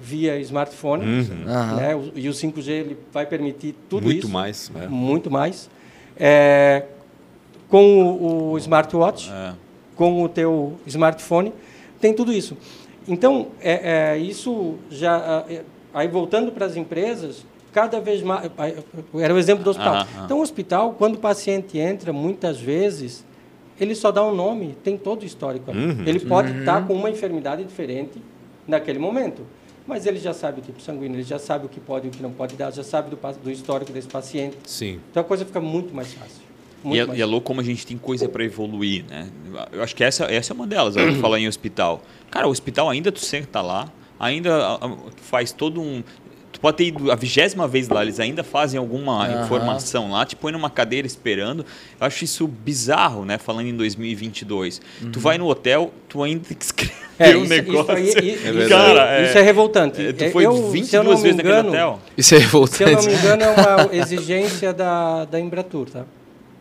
[0.01, 1.45] via smartphone, Uhum.
[1.75, 1.91] né?
[2.15, 4.29] E o 5G ele vai permitir tudo Muito isso.
[4.31, 4.69] mais.
[4.69, 4.87] né?
[4.89, 5.69] Muito mais.
[6.15, 6.83] É,
[7.69, 9.53] com o, o smartwatch, É.
[9.95, 11.53] com o teu smartphone,
[11.99, 12.55] tem tudo isso.
[13.07, 15.45] Então, é, é, isso já...
[15.49, 15.61] é,
[15.93, 18.51] Aí, voltando para as empresas, cada vez mais...
[19.15, 19.95] Era o exemplo do hospital.
[19.95, 20.25] Aham.
[20.25, 23.25] Então, o hospital, quando o paciente entra, muitas vezes,
[23.79, 25.71] ele só dá um nome, tem todo o histórico.
[25.71, 25.79] ali.
[25.79, 26.03] Uhum.
[26.05, 28.21] Ele pode estar com uma enfermidade diferente
[28.67, 29.41] naquele momento,
[29.87, 32.11] mas ele já sabe o tipo sanguíneo, ele já sabe o que pode e o
[32.11, 34.57] que não pode dar, já sabe do, do histórico desse paciente.
[34.65, 34.99] Sim.
[35.09, 36.45] Então, a coisa fica muito mais fácil.
[36.83, 39.29] Muito E é, e é louco como a gente tem coisa para evoluir, né?
[39.71, 42.01] Eu acho que essa, essa é uma delas, a hora que fala em hospital.
[42.29, 46.03] Cara, o hospital ainda tu senta lá, ainda a- a- tu faz todo um...
[46.57, 49.43] Tu pode ter ido a vigésima vez lá, eles ainda fazem alguma Aham.
[49.45, 51.63] informação lá, te põe numa cadeira esperando.
[52.01, 53.37] Eu acho isso bizarro, né?
[53.37, 54.81] Falando em 2022.
[55.13, 57.97] Tu vai no hotel, tu ainda tem que escrever É, o isso- negócio.
[57.99, 60.03] Isso, aí- isso- É isso aí- isso é revoltante.
[60.03, 61.99] É, tu É, foi eu, se eu não 22 me vezes naquele engano, hotel.
[62.17, 63.07] Isso é Se eu não revoltante.
[63.07, 63.49] me engano, é
[63.85, 66.05] uma exigência da, da Embratur, tá?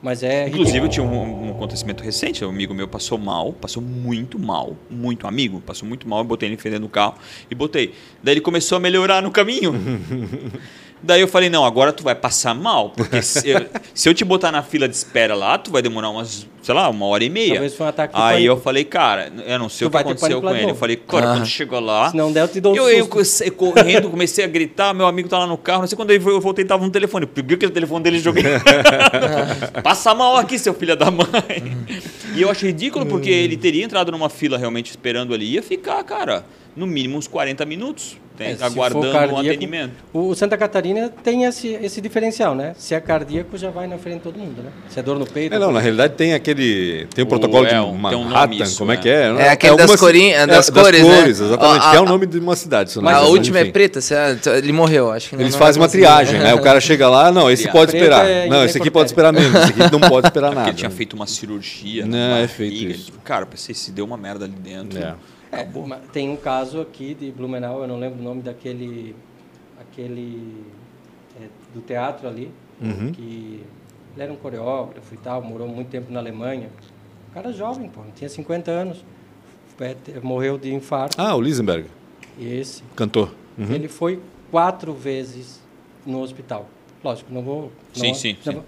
[0.06, 0.46] Mas é...
[0.46, 2.44] Inclusive, eu tinha um, um acontecimento recente.
[2.44, 6.20] Um amigo meu passou mal, passou muito mal, muito amigo, passou muito mal.
[6.20, 7.16] Eu botei ele dentro do carro
[7.50, 7.92] e botei.
[8.22, 9.74] Daí ele começou a melhorar no caminho.
[11.02, 14.24] Daí eu falei: não, agora tu vai passar mal, porque se eu, se eu te
[14.24, 17.28] botar na fila de espera lá, tu vai demorar umas, sei lá, uma hora e
[17.30, 17.52] meia.
[17.54, 20.40] Talvez foi um ataque Aí eu falei: cara, eu não sei Tu o que aconteceu
[20.40, 20.70] com ele.
[20.70, 21.34] Eu falei: cara, Ah.
[21.36, 22.10] quando chegou lá.
[22.10, 25.06] Se não der, eu te dou um Eu, eu comecei correndo, comecei a gritar, meu
[25.06, 27.24] amigo tá lá no carro, não sei quando ele foi, eu voltei, tava no telefone.
[27.24, 28.44] Eu peguei aquele telefone dele e joguei.
[29.82, 31.26] Passa mal aqui, seu filho da mãe.
[32.34, 36.02] E eu acho ridículo porque ele teria entrado numa fila realmente esperando ali, ia ficar,
[36.04, 36.44] cara,
[36.74, 39.92] no mínimo uns 40 minutos, né, É, se for aguardando um cardíaco, atendimento.
[40.12, 42.74] O Santa Catarina tem esse, esse diferencial, né?
[42.76, 44.70] Se é cardíaco, já vai na frente de todo mundo, né?
[44.88, 45.54] Se é dor no peito...
[45.54, 47.06] É, não, na realidade tem aquele.
[47.14, 48.98] Tem o protocolo é, de um- tem um nome Manhattan, isso, como é é.
[48.98, 49.22] que é?
[49.38, 51.28] É aquele das algumas- corinhas- das cores, né?
[51.28, 51.84] exatamente.
[51.84, 52.98] Ó, que é a- o nome de uma cidade.
[52.98, 53.72] me a última é enfim.
[53.72, 54.14] preta, cê-
[54.56, 56.54] ele morreu, acho que não- Eles não fazem vai uma triagem, né?
[56.54, 58.26] O cara chega lá, não, esse pode esperar.
[58.28, 60.70] É Não, esse aqui pode esperar menos, esse aqui não pode esperar Porque nada.
[60.70, 62.04] ele tinha feito uma cirurgia.
[62.06, 63.12] Não, é feito isso.
[63.24, 64.98] Cara, eu pensei, se deu uma merda ali dentro.
[65.56, 65.62] É.
[65.62, 69.14] É, tem um caso aqui de Blumenau, eu não lembro o nome daquele,
[69.80, 70.64] aquele
[71.40, 72.50] é, do teatro ali,
[72.80, 73.10] Uhum.
[73.12, 73.64] que
[74.14, 76.68] ele era um coreógrafo e tal, morou muito tempo na Alemanha.
[77.30, 79.04] Um cara jovem, pô, tinha 50 anos,
[79.80, 81.16] é, morreu de infarto.
[81.20, 81.86] Ah, o Lisenberg,
[82.38, 83.30] Esse, cantor.
[83.56, 83.72] Uhum.
[83.72, 85.60] ele foi quatro vezes
[86.04, 86.68] no hospital.
[87.02, 87.72] Lógico, não vou.
[87.94, 88.58] Sim, não, sim, não sim.
[88.58, 88.64] vou-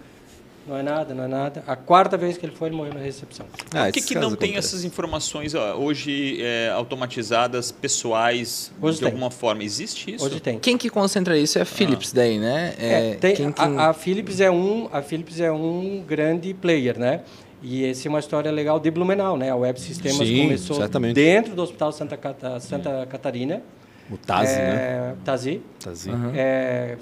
[0.68, 1.64] Não é nada, não é nada.
[1.66, 3.46] A quarta vez que ele foi, ele morreu na recepção.
[3.74, 9.00] Ah, Por que, que não tem essas informações ó, hoje é, automatizadas, pessoais, Hoje de
[9.04, 9.08] tem.
[9.12, 9.64] alguma forma?
[9.64, 10.24] Existe isso?
[10.26, 10.58] Hoje tem.
[10.58, 12.74] Quem que concentra isso é a Philips daí, né?
[12.78, 16.98] É, tem- quem que- a, a Philips é um, a Philips é um grande player,
[16.98, 17.22] né?
[17.62, 19.50] E essa é uma história legal de Blumenau, né?
[19.50, 21.14] A Web Sistemas Sim, começou certamente.
[21.14, 23.62] dentro do Hospital Santa, Cata- Santa Catarina.
[24.10, 24.60] O Tazi, né?
[24.60, 25.60] é, Tazi.
[25.82, 26.10] Tazi.
[26.34, 26.96] É,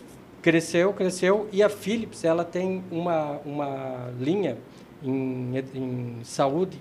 [0.47, 1.49] cresceu, cresceu.
[1.51, 4.57] E a Philips, ela tem uma, uma linha
[5.03, 6.81] em, em saúde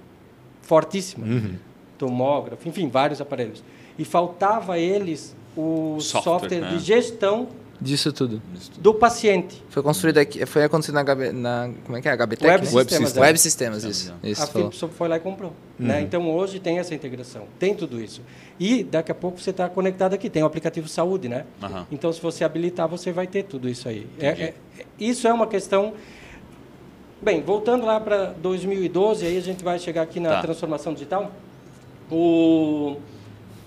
[0.62, 1.26] fortíssima.
[1.26, 1.56] Uhum.
[1.98, 3.64] Tomógrafo, enfim, vários aparelhos.
[3.98, 6.70] E faltava a eles o Software, software, né?
[6.70, 7.48] de gestão
[7.80, 8.42] Disso tudo.
[8.80, 9.62] do paciente.
[9.70, 12.12] Foi construído aqui, foi acontecido na, HB, na como é que é?
[12.14, 12.46] HBTech?
[12.48, 12.72] Web né?
[12.74, 13.18] Web Systems.
[13.18, 13.20] É.
[13.22, 14.14] Web Systems, isso.
[14.24, 14.48] isso a.
[14.48, 15.52] Philips foi lá e comprou.
[15.78, 16.02] Né?
[16.02, 18.22] Então, hoje tem essa integração, tem tudo isso.
[18.58, 21.46] E daqui a pouco você está conectado aqui, tem o aplicativo saúde, né?
[21.62, 21.86] Aham.
[21.92, 24.08] Então, se você habilitar, você vai ter tudo isso aí.
[24.20, 24.54] É, é-
[24.98, 25.94] isso é uma questão...
[27.22, 30.42] Bem, voltando lá para 2012, aí a gente vai chegar aqui na Tá.
[30.44, 31.32] transformação digital.
[32.12, 32.98] O,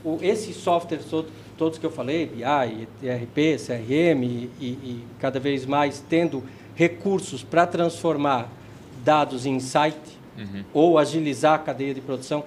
[0.05, 5.67] o, esses softwares todos, todos que eu falei, BI, ERP, CRM, e, e cada vez
[5.67, 6.43] mais tendo
[6.75, 8.49] recursos para transformar
[9.05, 9.99] dados em insight
[10.73, 12.45] ou agilizar a cadeia de produção.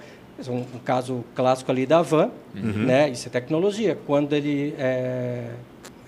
[0.48, 3.10] Um, um caso clássico ali da Van, né?
[3.10, 3.96] isso é tecnologia.
[4.06, 5.50] Quando ele, é,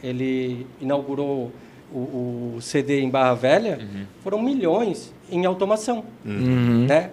[0.03, 1.53] ele inaugurou
[1.93, 3.79] o, o CD em Barra Velha,
[4.23, 6.05] foram milhões em automação.
[6.25, 6.87] Uhum.
[6.87, 7.11] Né?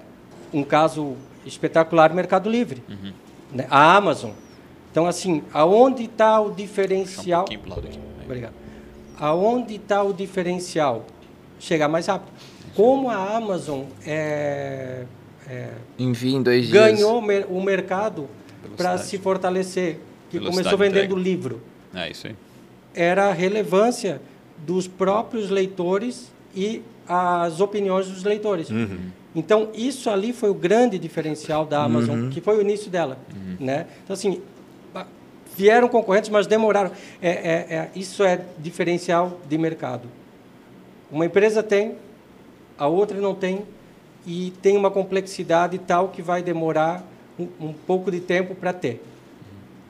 [0.54, 1.16] Um caso
[1.46, 2.82] espetacular, Mercado Livre.
[3.52, 3.68] Né?
[3.70, 4.32] A Amazon.
[4.92, 7.46] Então, assim, aonde está o um diferencial?
[7.46, 8.00] pro lado aqui.
[8.26, 8.54] Obrigado.
[9.18, 11.06] Aonde está o diferencial?
[11.60, 12.32] Chegar mais rápido.
[12.76, 15.06] Como a Amazon é,
[15.48, 16.98] é, Envia em dois dias.
[16.98, 18.28] ganhou o mercado
[18.76, 21.22] para se fortalecer, que Velocidade começou de vendendo entrega.
[21.22, 21.62] livro,
[21.94, 22.36] É isso aí.
[22.94, 24.22] era a relevância
[24.58, 28.70] dos próprios leitores e as opiniões dos leitores.
[28.70, 29.12] Uhum.
[29.36, 33.18] Então, isso ali foi o grande diferencial da Amazon, que foi o início dela.
[33.60, 33.88] Né?
[34.04, 34.42] Então, assim,
[35.56, 36.92] vieram concorrentes, mas demoraram.
[37.22, 40.08] É, é- é- isso é diferencial de mercado.
[41.12, 41.96] Uma empresa tem,
[42.78, 43.62] a outra não tem,
[44.26, 47.04] e tem uma complexidade tal que vai demorar
[47.40, 49.02] um, um pouco de tempo para ter.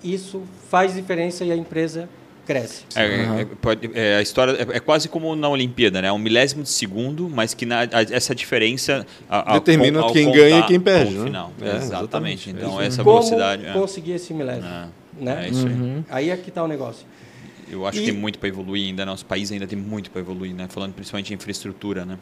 [0.04, 2.10] isso faz diferença e a empresa
[2.44, 2.84] cresce.
[2.96, 6.12] É, é, pode- é, a história é, é quase como na Olimpíada, né?
[6.12, 10.26] Um milésimo de segundo, mas que na- a- essa diferença a- a- Determina ao quem
[10.26, 11.26] contar ganha e quem perde, ao né?
[11.28, 11.52] final.
[11.62, 11.86] É, exatamente.
[11.86, 12.50] exatamente.
[12.50, 13.66] É Então essa Como velocidade.
[13.68, 13.74] é.
[13.74, 14.66] conseguir esse milésimo?
[15.20, 15.46] É, né?
[15.46, 16.04] é isso aí.
[16.10, 17.06] Aí é que está o negócio.
[17.70, 19.06] Eu acho E- que tem muito para evoluir ainda.
[19.06, 20.68] Nosso país ainda tem muito para evoluir, né?
[20.70, 22.18] Falando principalmente de infraestrutura, né?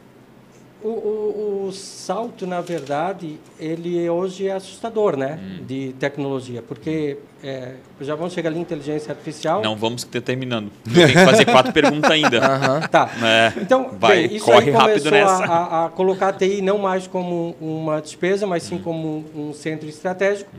[0.82, 5.38] O, o- o salto, na verdade, ele hoje é assustador, né?
[5.42, 5.66] Hum.
[5.66, 9.62] De tecnologia, porque é, já vamos chegar ali em inteligência artificial.
[9.62, 10.72] Não vamos ter terminando.
[10.86, 12.88] Tenho que fazer quatro perguntas ainda.
[12.88, 13.10] Tá.
[13.22, 15.44] É, Então, vai, bem, isso corre aí rápido nessa.
[15.44, 19.52] a, a- a colocar a TI não mais como uma despesa, mas sim como um
[19.54, 20.50] centro estratégico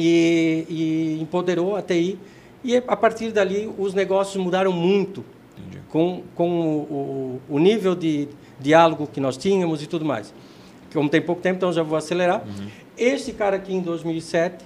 [0.00, 2.18] e, e empoderou a TI.
[2.62, 5.24] E a partir dali os negócios mudaram muito
[5.88, 8.28] com, com o, o- nível de
[8.58, 10.32] diálogo que nós tínhamos e tudo mais.
[10.92, 12.42] Como tem pouco tempo, então já vou acelerar.
[12.98, 14.64] Esse cara aqui em 2007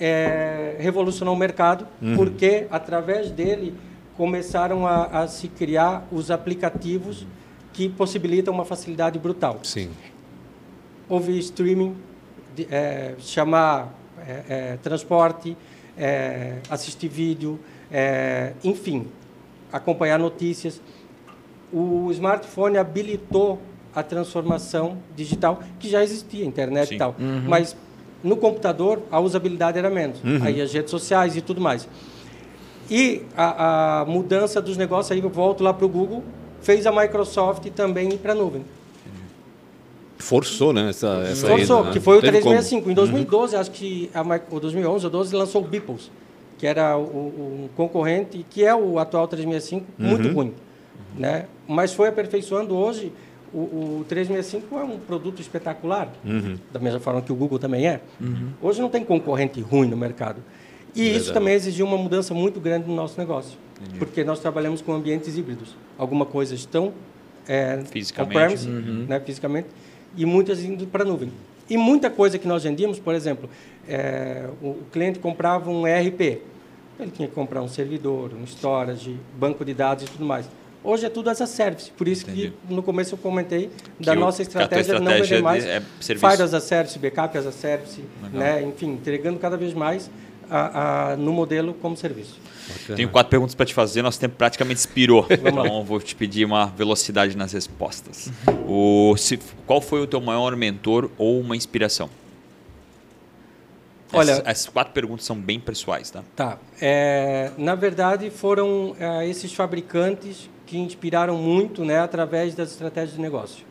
[0.00, 3.74] é, revolucionou o mercado porque através dele
[4.16, 7.26] começaram a, a se criar os aplicativos
[7.72, 9.58] que possibilitam uma facilidade brutal.
[9.64, 9.90] Sim.
[11.08, 11.96] Houve streaming,
[12.54, 13.92] de- é, chamar
[14.82, 15.56] transporte,
[15.96, 17.58] é, assistir vídeo,
[17.90, 19.06] é, enfim,
[19.72, 20.80] acompanhar notícias.
[21.72, 23.60] O smartphone habilitou
[23.94, 26.94] a transformação digital que já existia, internet Sim.
[26.94, 27.14] e tal.
[27.46, 27.76] Mas
[28.22, 30.20] no computador a usabilidade era menos.
[30.42, 31.88] Aí as redes sociais e tudo mais.
[32.90, 36.22] E a, a mudança dos negócios, aí eu volto lá para o Google,
[36.60, 38.64] fez a Microsoft também ir para a nuvem.
[40.18, 40.90] Forçou, né?
[40.90, 41.92] Essa, essa Forçou, ida, né?
[41.92, 42.54] que foi o Teve como.
[42.54, 42.90] 365.
[42.90, 46.10] Em 2012, acho que, a, ou 2011 ou 12, lançou o Beeples,
[46.58, 50.52] que era o, o- um concorrente, que é o atual 365, muito ruim.
[51.18, 51.46] Né?
[51.66, 53.12] Mas foi aperfeiçoando hoje.
[53.52, 56.12] O, o 365 é um produto espetacular,
[56.72, 58.00] da mesma forma que o Google também é.
[58.60, 60.42] Hoje não tem concorrente ruim no mercado.
[60.92, 61.32] E isso Verdade.
[61.34, 63.56] também exigiu uma mudança muito grande no nosso negócio.
[63.98, 65.76] Porque nós trabalhamos com ambientes híbridos.
[65.96, 66.92] Alguma coisa estão
[67.46, 68.36] é, Fisicamente.
[68.36, 68.68] on-premise,
[69.08, 69.68] né, fisicamente,
[70.16, 71.30] e muitas indo para a nuvem.
[71.68, 73.48] E muita coisa que nós vendíamos, por exemplo,
[73.88, 76.20] é, o, cliente comprava um ERP,
[77.00, 80.46] ele tinha que comprar um servidor, um storage, banco de dados e tudo mais.
[80.82, 82.52] Hoje é tudo as a service, por isso Entendi.
[82.68, 85.82] que no começo eu comentei da nossa estratégia de não estratégia vender mais de- é
[85.98, 86.30] serviço.
[86.30, 90.10] Fire as a service, backup as a service, né, enfim, entregando cada vez mais
[90.50, 92.38] a, a, no modelo como serviço.
[92.96, 95.26] Tenho quatro perguntas para te fazer, nosso tempo praticamente expirou.
[95.30, 98.30] então vou te pedir uma velocidade nas respostas.
[98.66, 102.08] O, se- qual foi o teu maior mentor ou uma inspiração?
[104.12, 106.22] Olha- essas, essas quatro perguntas são bem pessoais, tá?
[106.36, 106.58] Tá.
[106.80, 113.20] É, na verdade, foram é, esses fabricantes que inspiraram muito né, através das estratégias de
[113.20, 113.64] negócio.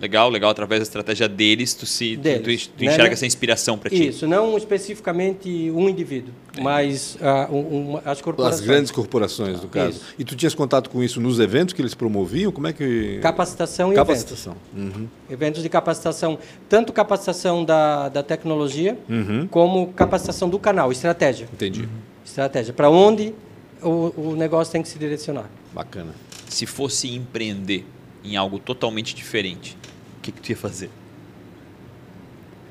[0.00, 0.50] Legal, legal.
[0.50, 3.12] Através da estratégia deles, tu se tu- Deles, tu, tu né, enxerga né?
[3.14, 4.08] essa inspiração para ti.
[4.08, 8.60] Isso, não especificamente um indivíduo, mas ah, um- um- as As corporações.
[8.66, 9.90] grandes corporações, no caso.
[9.98, 10.14] Isso.
[10.18, 12.52] E tu tinhas contato com isso nos eventos que eles promoviam?
[12.52, 13.18] Como é que.
[13.22, 14.06] Capacitação e eventos.
[14.22, 14.56] Capacitação.
[14.76, 15.08] Uhum.
[15.30, 16.38] Eventos de capacitação,
[16.68, 19.46] tanto capacitação da, da tecnologia, Uhum.
[19.50, 21.48] como capacitação do canal, estratégia.
[21.52, 21.88] Entendi.
[22.24, 23.34] Estratégia, para onde
[23.82, 25.48] o, o negócio tem que se direcionar.
[25.72, 26.12] Bacana.
[26.48, 27.84] Se fosse empreender
[28.24, 29.76] em algo totalmente diferente,
[30.18, 30.90] o que, que tu ia fazer?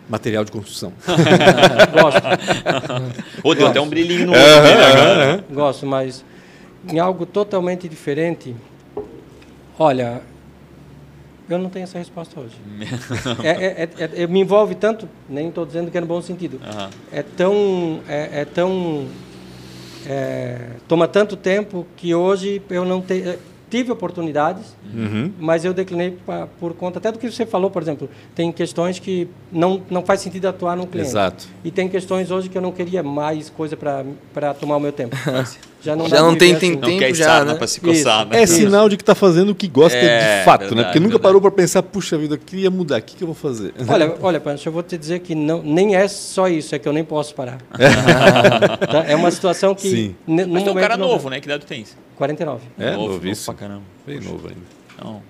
[0.10, 0.91] Material de construção.
[1.93, 2.22] Gosto.
[3.43, 5.43] Ô, deu até um brilhinho no olho.
[5.49, 6.26] Gosto, mas
[6.91, 8.54] em algo totalmente diferente,
[9.80, 10.22] olha,
[11.49, 12.56] eu não tenho essa resposta hoje.
[13.43, 16.60] É, é- é- é- me envolve tanto, nem estou dizendo que é no bom sentido.
[17.12, 19.08] É tão, é, é tão,
[20.06, 23.39] é, toma tanto tempo que hoje eu não te, é,
[23.74, 25.32] tive oportunidades, Uhum.
[25.39, 28.99] mas eu declinei pa- por conta até do que você falou, por exemplo, tem questões
[28.99, 31.09] que não não faz sentido atuar no cliente.
[31.09, 31.47] Exato.
[31.63, 35.15] E tem questões hoje que eu não queria mais coisa para tomar o meu tempo.
[35.84, 36.79] Já não, Já não tem- tem assim.
[36.79, 37.57] Não tempo quer já, sarna né?
[37.57, 38.29] para se coçar, Isso.
[38.31, 38.41] né?
[38.41, 40.67] É sinal de que está fazendo o que gosta É, de fato, né?
[40.67, 41.23] verdade, Porque nunca verdade.
[41.23, 43.73] parou para pensar, puxa vida, eu queria mudar, o que, que eu vou fazer?
[43.89, 46.88] Olha, olha, Pancho, eu vou te dizer que não, nem é só isso, é que
[46.88, 47.57] eu nem posso parar.
[48.93, 49.03] Tá?
[49.07, 49.89] É uma situação que.
[49.89, 50.15] Sim.
[50.27, 51.39] Mas tu é um cara não- novo, né?
[51.39, 51.97] Que idade tu tens?
[52.15, 52.61] 49.
[52.79, 53.53] É, novo, novo novíssimo.
[53.55, 53.84] pra caramba.
[54.05, 54.61] Bem novo ainda.
[54.95, 55.21] Então,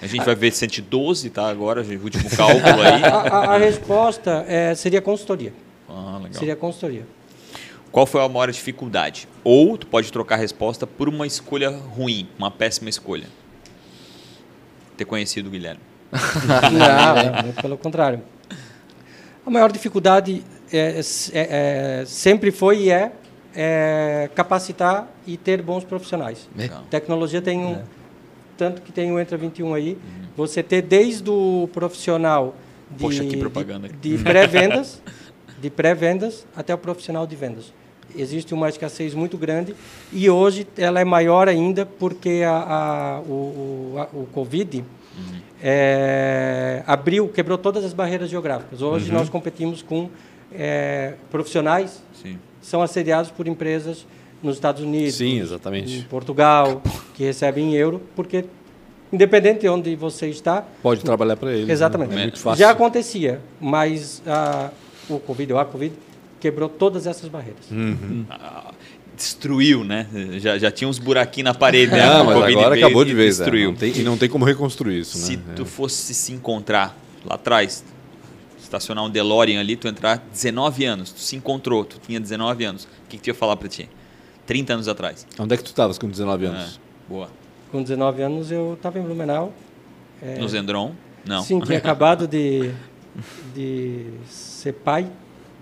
[0.00, 1.48] a gente vai ver 112, tá?
[1.48, 3.02] Agora, o último cálculo aí.
[3.04, 5.52] A, a- a resposta é, seria consultoria.
[5.88, 6.32] Ah, legal.
[6.38, 7.06] Seria consultoria.
[7.90, 9.28] Qual foi a maior dificuldade?
[9.42, 13.26] Ou tu pode trocar a resposta por uma escolha ruim, uma péssima escolha.
[14.96, 15.80] Ter conhecido o Guilherme.
[16.12, 18.22] Não, muito pelo contrário.
[19.46, 21.00] A maior dificuldade é,
[21.32, 23.12] é- é- sempre foi e é,
[23.54, 26.48] é capacitar e ter bons profissionais.
[26.54, 26.82] Legal.
[26.90, 27.82] Tecnologia tem um.
[28.56, 29.96] Tanto que tem o Entra 21 aí.
[30.36, 32.54] Você ter desde o profissional
[32.90, 33.88] de, Poxa, que propaganda.
[33.88, 35.00] de, de pré-vendas
[35.60, 37.72] de pré-vendas até o profissional de vendas.
[38.16, 39.74] Existe uma escassez muito grande
[40.12, 45.40] e hoje ela é maior ainda porque a, a, o, a, o Covid uhum.
[45.62, 48.80] é, abriu, quebrou todas as barreiras geográficas.
[48.80, 49.18] Hoje uhum.
[49.18, 50.08] nós competimos com
[50.52, 52.38] é, profissionais Sim.
[52.62, 54.06] são assediados por empresas
[54.42, 55.98] nos Estados Unidos, Sim, exatamente.
[55.98, 56.80] em Portugal,
[57.14, 58.44] que recebem em euro, porque
[59.12, 61.66] independente de onde você está, pode trabalhar para eles.
[61.66, 61.72] Né?
[61.72, 62.14] Exatamente.
[62.14, 62.20] Né?
[62.20, 62.60] É muito fácil.
[62.60, 64.70] Já acontecia, mas a,
[65.08, 65.94] o Covid, ou a Covid,
[66.40, 67.70] quebrou todas essas barreiras.
[67.70, 68.24] Uhum.
[68.30, 68.72] Ah,
[69.16, 70.06] destruiu, né?
[70.38, 71.92] Já, já tinha uns buraquinhos na parede.
[71.92, 72.06] Né?
[72.06, 73.40] Não, mas agora acabou de vez.
[73.40, 73.44] É.
[73.44, 73.68] Destruiu.
[73.68, 73.72] É.
[73.72, 75.18] Não tem, e não tem como reconstruir isso.
[75.18, 75.54] Se né?
[75.56, 75.64] tu é.
[75.64, 77.84] fosse se encontrar lá atrás,
[78.58, 82.84] estacionar um DeLorean ali, tu entrar 19 anos, tu se encontrou, tu tinha 19 anos,
[82.84, 83.88] o que, que tu ia falar para ti?
[84.46, 85.26] 30 anos atrás.
[85.38, 86.76] Onde é que tu estavas com 19 anos?
[86.76, 87.28] É, boa.
[87.70, 89.52] Com 19 anos eu estava em Blumenau.
[90.22, 90.94] É, no Zendron?
[91.26, 91.42] Não.
[91.42, 92.70] Sim, tinha acabado de,
[93.54, 95.08] de ser pai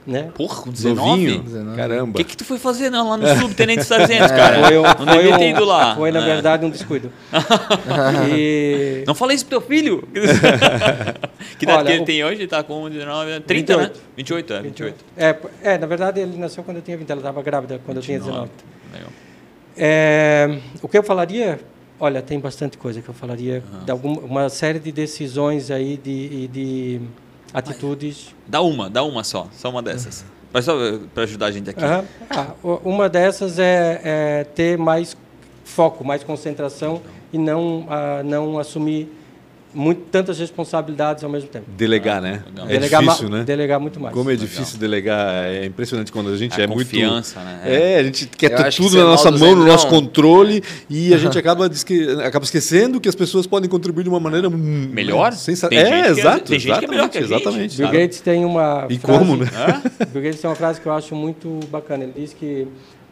[0.06, 0.30] né?
[0.34, 1.38] Porra, com 19?
[1.38, 1.76] 19.
[1.76, 2.10] Caramba.
[2.12, 4.62] O que, que tu foi fazer não, lá no subtenente sargento, cara?
[4.62, 5.96] Foi, não um, ter ido lá.
[5.96, 6.24] Foi, na é.
[6.24, 7.10] verdade, um descuido.
[8.30, 9.02] e...
[9.06, 10.06] Não falei isso pro teu filho.
[11.58, 12.04] que idade Olha, que ele o...
[12.04, 12.42] tem hoje?
[12.42, 13.94] Ele tá com 19, 30, 28.
[13.94, 14.00] né?
[14.16, 15.04] 28, é, 28.
[15.16, 17.10] É, é, na verdade, ele nasceu quando eu tinha 20.
[17.10, 18.20] Ela estava grávida quando 29.
[18.20, 18.50] eu tinha 19.
[18.92, 19.10] Legal.
[19.76, 21.58] É, o que eu falaria...
[21.98, 23.64] Olha, tem bastante coisa que eu falaria.
[23.72, 23.84] Uhum.
[23.84, 26.46] De alguma, uma série de decisões aí de...
[26.48, 27.00] de
[27.52, 28.34] atitudes.
[28.46, 30.24] Dá uma, dá uma só, só uma dessas.
[30.52, 30.74] Mas só
[31.14, 31.84] para ajudar a gente aqui.
[31.84, 32.04] Uhum.
[32.30, 32.52] Ah,
[32.84, 35.16] uma dessas é, é, ter mais
[35.64, 39.12] foco, mais concentração e não, uh, não assumir
[39.76, 41.66] muito, tantas responsabilidades ao mesmo tempo.
[41.76, 42.42] Delegar, né?
[42.66, 43.44] É delegar difícil, né?
[43.44, 44.14] Delegar muito mais.
[44.14, 44.80] Como é difícil Legal.
[44.80, 45.44] delegar.
[45.44, 47.62] É impressionante quando a gente a é confiança, muito...
[47.62, 47.94] Né?
[47.94, 51.18] É, a gente quer ter tudo que na nossa mão, no nosso controle, e a
[51.18, 51.66] gente acaba,
[52.24, 54.48] acaba esquecendo que as pessoas podem contribuir de uma maneira...
[54.48, 55.34] Melhor?
[55.34, 55.68] Sensa...
[55.70, 56.44] É, exato.
[56.44, 57.34] Tem gente que é melhor que a gente.
[57.34, 57.76] Exatamente.
[57.76, 59.46] Bill Gates tem uma E frase, como, né?
[60.10, 62.04] Bill Gates tem uma frase que eu acho muito bacana.
[62.04, 62.66] Ele diz que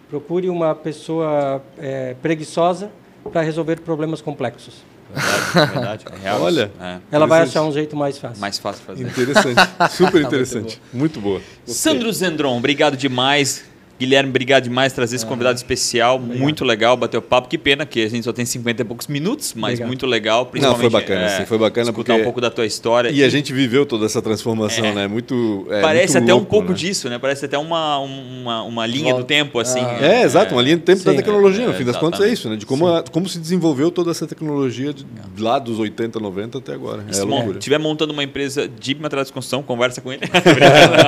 [0.09, 2.91] procure uma pessoa é, preguiçosa
[3.31, 4.94] para resolver problemas complexos.
[5.13, 6.05] Verdade, verdade.
[6.13, 6.43] É real.
[6.43, 6.99] Olha, é.
[7.11, 8.41] ela vai achar um jeito mais fácil.
[8.41, 9.03] Mais fácil fazer.
[9.03, 11.35] Interessante, super interessante, muito, boa.
[11.35, 11.75] muito boa.
[11.75, 13.65] Sandro Zendron, obrigado demais.
[13.99, 16.17] Guilherme, obrigado demais por trazer esse convidado especial.
[16.17, 16.41] Obrigado.
[16.41, 17.49] Muito legal bater o papo.
[17.49, 19.89] Que pena que a gente só tem 50 e poucos minutos, mas obrigado.
[19.89, 20.51] muito legal.
[20.55, 22.21] Não, foi bacana, é, sim, foi bacana escutar porque...
[22.21, 23.11] um pouco da tua história.
[23.11, 23.25] E, e...
[23.25, 24.93] a gente viveu toda essa transformação, é.
[24.93, 25.07] né?
[25.07, 25.67] Muito.
[25.71, 26.75] É, Parece muito até louco, um pouco né?
[26.75, 27.19] disso, né?
[27.19, 29.23] Parece até uma, uma, uma linha Volta.
[29.23, 29.81] do tempo, assim.
[29.81, 29.99] Ah.
[30.01, 31.05] É, exato, uma linha do tempo sim.
[31.05, 31.67] da tecnologia.
[31.67, 32.57] no fim das contas é isso, né?
[32.57, 35.07] De como, a, como se desenvolveu toda essa tecnologia de,
[35.39, 37.05] lá dos 80, 90 até agora.
[37.11, 37.59] Se é loucura.
[37.59, 40.23] estiver montando uma empresa de material de construção, conversa com ele.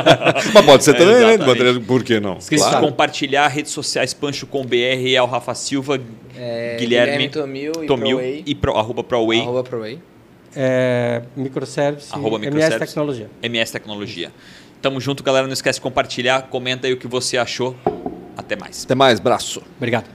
[0.54, 1.80] mas pode ser também, né?
[1.86, 2.40] Por que não?
[2.40, 2.75] Se claro.
[2.80, 6.00] Compartilhar redes sociais Pancho com BR é o Rafa Silva,
[6.36, 9.40] é, Guilherme, Guilherme Tomil, Tomil e, e pro, arroba ProWay.
[9.40, 10.00] Arroba ProWay.
[10.54, 13.30] É, microservice, arroba MS Tecnologia.
[13.42, 14.32] MS Tecnologia.
[14.80, 15.46] Tamo junto, galera.
[15.46, 16.42] Não esquece de compartilhar.
[16.42, 17.74] Comenta aí o que você achou.
[18.36, 18.84] Até mais.
[18.84, 19.18] Até mais.
[19.18, 19.62] Braço.
[19.76, 20.06] Obrigado.